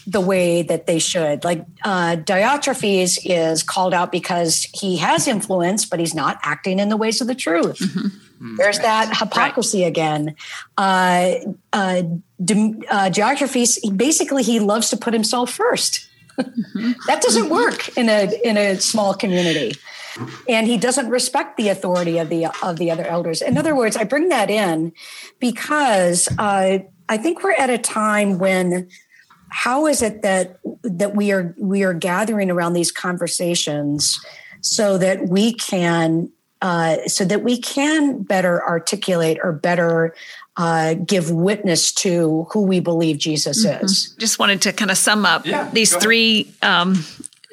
the 0.06 0.22
way 0.22 0.62
that 0.62 0.88
they 0.88 1.00
should. 1.00 1.44
Like 1.44 1.66
uh, 1.84 2.16
Diotrephes 2.16 3.20
is 3.26 3.62
called 3.62 3.94
out 3.94 4.12
because 4.12 4.64
he 4.74 4.98
has 4.98 5.28
influence, 5.28 5.86
but 5.86 6.00
he's 6.00 6.16
not 6.16 6.40
acting 6.44 6.80
in 6.80 6.88
the 6.88 6.98
ways 6.98 7.20
of 7.20 7.28
the 7.28 7.36
truth. 7.36 7.80
Mm-hmm. 7.80 8.08
There's 8.58 8.80
that 8.80 9.18
hypocrisy 9.18 9.82
right. 9.82 9.88
again. 9.88 10.36
Uh, 10.78 11.36
uh, 11.74 12.04
uh, 12.04 13.10
Diotrephes, 13.10 13.98
basically, 13.98 14.44
he 14.44 14.60
loves 14.60 14.90
to 14.90 14.98
put 14.98 15.14
himself 15.14 15.58
1st 15.58 16.08
mm-hmm. 16.40 16.92
that 17.08 17.22
doesn't 17.22 17.50
work 17.50 17.98
in 17.98 18.10
a 18.10 18.32
in 18.44 18.58
a 18.58 18.80
small 18.80 19.14
community 19.14 19.74
and 20.48 20.68
he 20.68 20.78
doesn't 20.78 21.10
respect 21.10 21.58
the 21.58 21.70
authority 21.70 22.18
of 22.18 22.30
the 22.30 22.48
of 22.64 22.78
the 22.78 22.92
other 22.92 23.06
elders. 23.06 23.42
In 23.42 23.58
other 23.58 23.76
words, 23.76 23.96
I 23.96 24.04
bring 24.04 24.30
that 24.30 24.50
in 24.50 24.94
because 25.40 26.28
uh, 26.38 26.80
I 27.10 27.18
think 27.18 27.44
we're 27.44 27.54
at 27.54 27.70
a 27.70 27.78
time 27.78 28.38
when 28.38 28.90
how 29.50 29.88
is 29.88 30.02
it 30.02 30.22
that 30.24 30.60
that 30.84 31.16
we 31.16 31.32
are 31.32 31.56
we 31.58 31.84
are 31.84 31.94
gathering 31.94 32.52
around 32.52 32.74
these 32.74 32.92
conversations 32.92 34.20
so 34.62 34.98
that 34.98 35.28
we 35.28 35.54
can 35.54 36.32
uh, 36.62 36.98
so 37.08 37.26
that 37.26 37.44
we 37.44 37.60
can 37.60 38.24
better 38.24 38.64
articulate 38.68 39.38
or 39.44 39.52
better 39.52 40.16
uh, 40.58 40.96
give 40.96 41.30
witness 41.30 41.92
to 41.92 42.48
who 42.52 42.64
we 42.64 42.80
believe 42.80 43.18
Jesus 43.18 43.66
mm-hmm. 43.66 43.86
is. 43.86 44.16
Just 44.18 44.40
wanted 44.40 44.64
to 44.64 44.74
kind 44.74 44.90
of 44.90 44.98
sum 44.98 45.26
up 45.26 45.46
yeah, 45.46 45.70
these 45.72 45.96
three 45.96 46.52
um, 46.62 47.06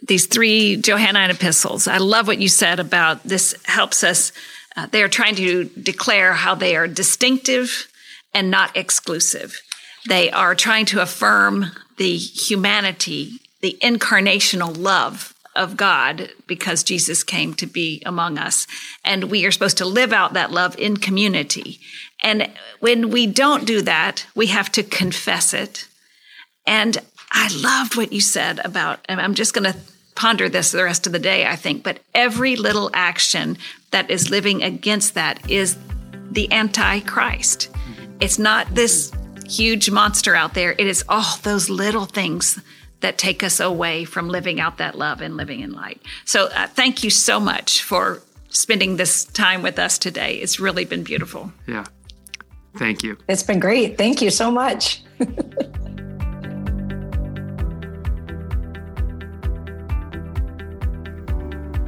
these 0.07 0.27
three 0.27 0.77
Johannine 0.77 1.31
epistles. 1.31 1.87
I 1.87 1.99
love 1.99 2.27
what 2.27 2.39
you 2.39 2.49
said 2.49 2.81
about 2.81 3.23
this 3.23 3.55
helps 3.65 4.03
us. 4.03 4.33
Uh, 4.77 4.87
they 4.87 5.03
are 5.03 5.09
trying 5.09 5.35
to 5.37 5.65
declare 5.65 6.33
how 6.33 6.55
they 6.55 6.77
are 6.77 6.89
distinctive 6.89 7.89
and 8.33 8.51
not 8.51 8.77
exclusive. 8.77 9.61
They 10.09 10.31
are 10.31 10.55
trying 10.55 10.87
to 10.87 11.01
affirm 11.01 11.67
the 11.97 12.17
humanity, 12.17 13.41
the 13.61 13.79
incarnational 13.81 14.77
love 14.77 15.34
of 15.55 15.77
God 15.77 16.31
because 16.47 16.83
Jesus 16.83 17.23
came 17.23 17.55
to 17.55 17.67
be 17.67 18.03
among 18.05 18.39
us. 18.39 18.67
And 19.05 19.25
we 19.25 19.45
are 19.47 19.51
supposed 19.51 19.79
to 19.79 19.85
live 19.85 20.13
out 20.13 20.33
that 20.33 20.51
love 20.51 20.79
in 20.79 20.97
community. 20.97 21.81
And 22.23 22.51
when 22.81 23.11
we 23.11 23.27
don't 23.27 23.67
do 23.67 23.83
that, 23.83 24.27
we 24.35 24.47
have 24.47 24.71
to 24.73 24.83
confess 24.83 25.55
it. 25.55 25.87
And 26.67 26.99
I 27.31 27.49
loved 27.55 27.97
what 27.97 28.13
you 28.13 28.21
said 28.21 28.61
about, 28.65 29.01
and 29.07 29.21
I'm 29.21 29.35
just 29.35 29.55
going 29.55 29.71
to 29.71 29.79
ponder 30.15 30.49
this 30.49 30.71
the 30.71 30.85
rest 30.85 31.07
of 31.07 31.13
the 31.13 31.19
day, 31.19 31.47
I 31.47 31.57
think, 31.57 31.83
but 31.83 31.99
every 32.15 32.57
little 32.57 32.91
action 32.95 33.59
that 33.91 34.11
is 34.11 34.31
living 34.31 34.63
against 34.63 35.15
that 35.15 35.51
is 35.51 35.77
the 36.31 36.51
antichrist. 36.53 37.73
Mm-hmm. 37.73 38.17
It's 38.21 38.39
not 38.39 38.75
this 38.75 39.13
huge 39.47 39.91
monster 39.91 40.35
out 40.35 40.55
there. 40.55 40.73
It 40.73 40.87
is 40.87 41.05
all 41.09 41.37
those 41.43 41.69
little 41.69 42.07
things 42.07 42.61
that 43.05 43.19
take 43.19 43.43
us 43.43 43.61
away 43.61 44.07
from 44.07 44.31
living 44.31 44.61
out 44.61 44.79
that 44.79 44.97
love 44.97 45.21
and 45.21 45.37
living 45.37 45.61
in 45.61 45.73
light. 45.73 46.01
So, 46.25 46.47
uh, 46.47 46.67
thank 46.69 47.05
you 47.05 47.11
so 47.11 47.39
much 47.39 47.83
for 47.83 48.23
spending 48.49 48.97
this 48.97 49.27
time 49.27 49.61
with 49.61 49.79
us 49.79 49.99
today. 49.99 50.37
It's 50.37 50.59
really 50.59 50.87
been 50.87 51.05
beautiful. 51.05 51.53
Yeah. 51.67 51.85
Thank 52.79 53.03
you. 53.03 53.19
It's 53.29 53.43
been 53.43 53.61
great. 53.61 53.99
Thank 53.99 54.23
you 54.23 54.31
so 54.31 54.51
much. 54.51 55.03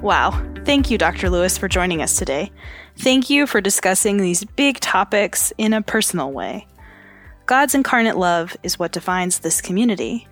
wow. 0.03 0.39
Thank 0.67 0.91
you, 0.91 0.99
Dr. 0.99 1.31
Lewis, 1.31 1.57
for 1.57 1.67
joining 1.67 2.03
us 2.03 2.17
today. 2.17 2.53
Thank 2.99 3.31
you 3.31 3.47
for 3.47 3.63
discussing 3.63 4.19
these 4.19 4.45
big 4.45 4.81
topics 4.81 5.51
in 5.57 5.73
a 5.73 5.81
personal 5.81 6.31
way. 6.31 6.67
God's 7.47 7.75
incarnate 7.75 8.19
love 8.19 8.55
is 8.63 8.79
what 8.79 8.93
defines 8.93 9.39
this 9.39 9.63
community. 9.63 10.29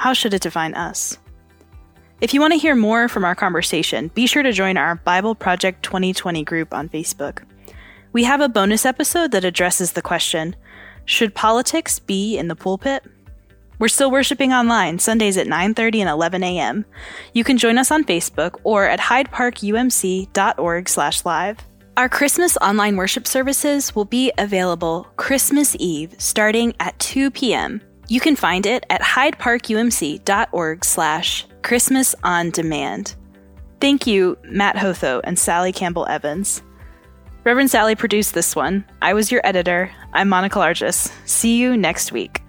How 0.00 0.12
should 0.14 0.32
it 0.32 0.40
define 0.40 0.72
us? 0.72 1.18
If 2.22 2.32
you 2.32 2.40
want 2.40 2.54
to 2.54 2.58
hear 2.58 2.74
more 2.74 3.06
from 3.06 3.22
our 3.22 3.34
conversation, 3.34 4.08
be 4.14 4.26
sure 4.26 4.42
to 4.42 4.50
join 4.50 4.78
our 4.78 4.94
Bible 4.94 5.34
Project 5.34 5.82
2020 5.82 6.42
group 6.42 6.72
on 6.72 6.88
Facebook. 6.88 7.42
We 8.14 8.24
have 8.24 8.40
a 8.40 8.48
bonus 8.48 8.86
episode 8.86 9.32
that 9.32 9.44
addresses 9.44 9.92
the 9.92 10.00
question 10.00 10.56
Should 11.04 11.34
politics 11.34 11.98
be 11.98 12.38
in 12.38 12.48
the 12.48 12.56
pulpit? 12.56 13.04
We're 13.78 13.88
still 13.88 14.10
worshiping 14.10 14.54
online 14.54 15.00
Sundays 15.00 15.36
at 15.36 15.46
9:30 15.46 16.00
and 16.00 16.08
11 16.08 16.42
a.m. 16.44 16.86
You 17.34 17.44
can 17.44 17.58
join 17.58 17.76
us 17.76 17.90
on 17.90 18.04
Facebook 18.04 18.58
or 18.64 18.86
at 18.86 19.00
hydeparkumc.org/live. 19.00 21.58
Our 21.98 22.08
Christmas 22.08 22.56
online 22.56 22.96
worship 22.96 23.26
services 23.26 23.94
will 23.94 24.06
be 24.06 24.32
available 24.38 25.08
Christmas 25.18 25.76
Eve 25.78 26.14
starting 26.16 26.72
at 26.80 26.98
2 27.00 27.30
p.m. 27.32 27.82
You 28.10 28.18
can 28.18 28.34
find 28.34 28.66
it 28.66 28.84
at 28.90 29.00
hydeparkumc.org 29.02 30.84
slash 30.84 31.46
Christmas 31.62 32.16
on 32.24 32.50
Demand. 32.50 33.14
Thank 33.80 34.04
you, 34.04 34.36
Mat 34.42 34.74
Hotho 34.74 35.20
and 35.22 35.38
Sally 35.38 35.70
Campbell 35.70 36.08
Evans. 36.08 36.60
Reverend 37.44 37.70
Sally 37.70 37.94
produced 37.94 38.34
this 38.34 38.56
one. 38.56 38.84
I 39.00 39.14
was 39.14 39.30
your 39.30 39.40
editor. 39.44 39.92
I'm 40.12 40.28
Monica 40.28 40.58
Largis. 40.58 41.12
See 41.24 41.56
you 41.56 41.76
next 41.76 42.10
week. 42.10 42.42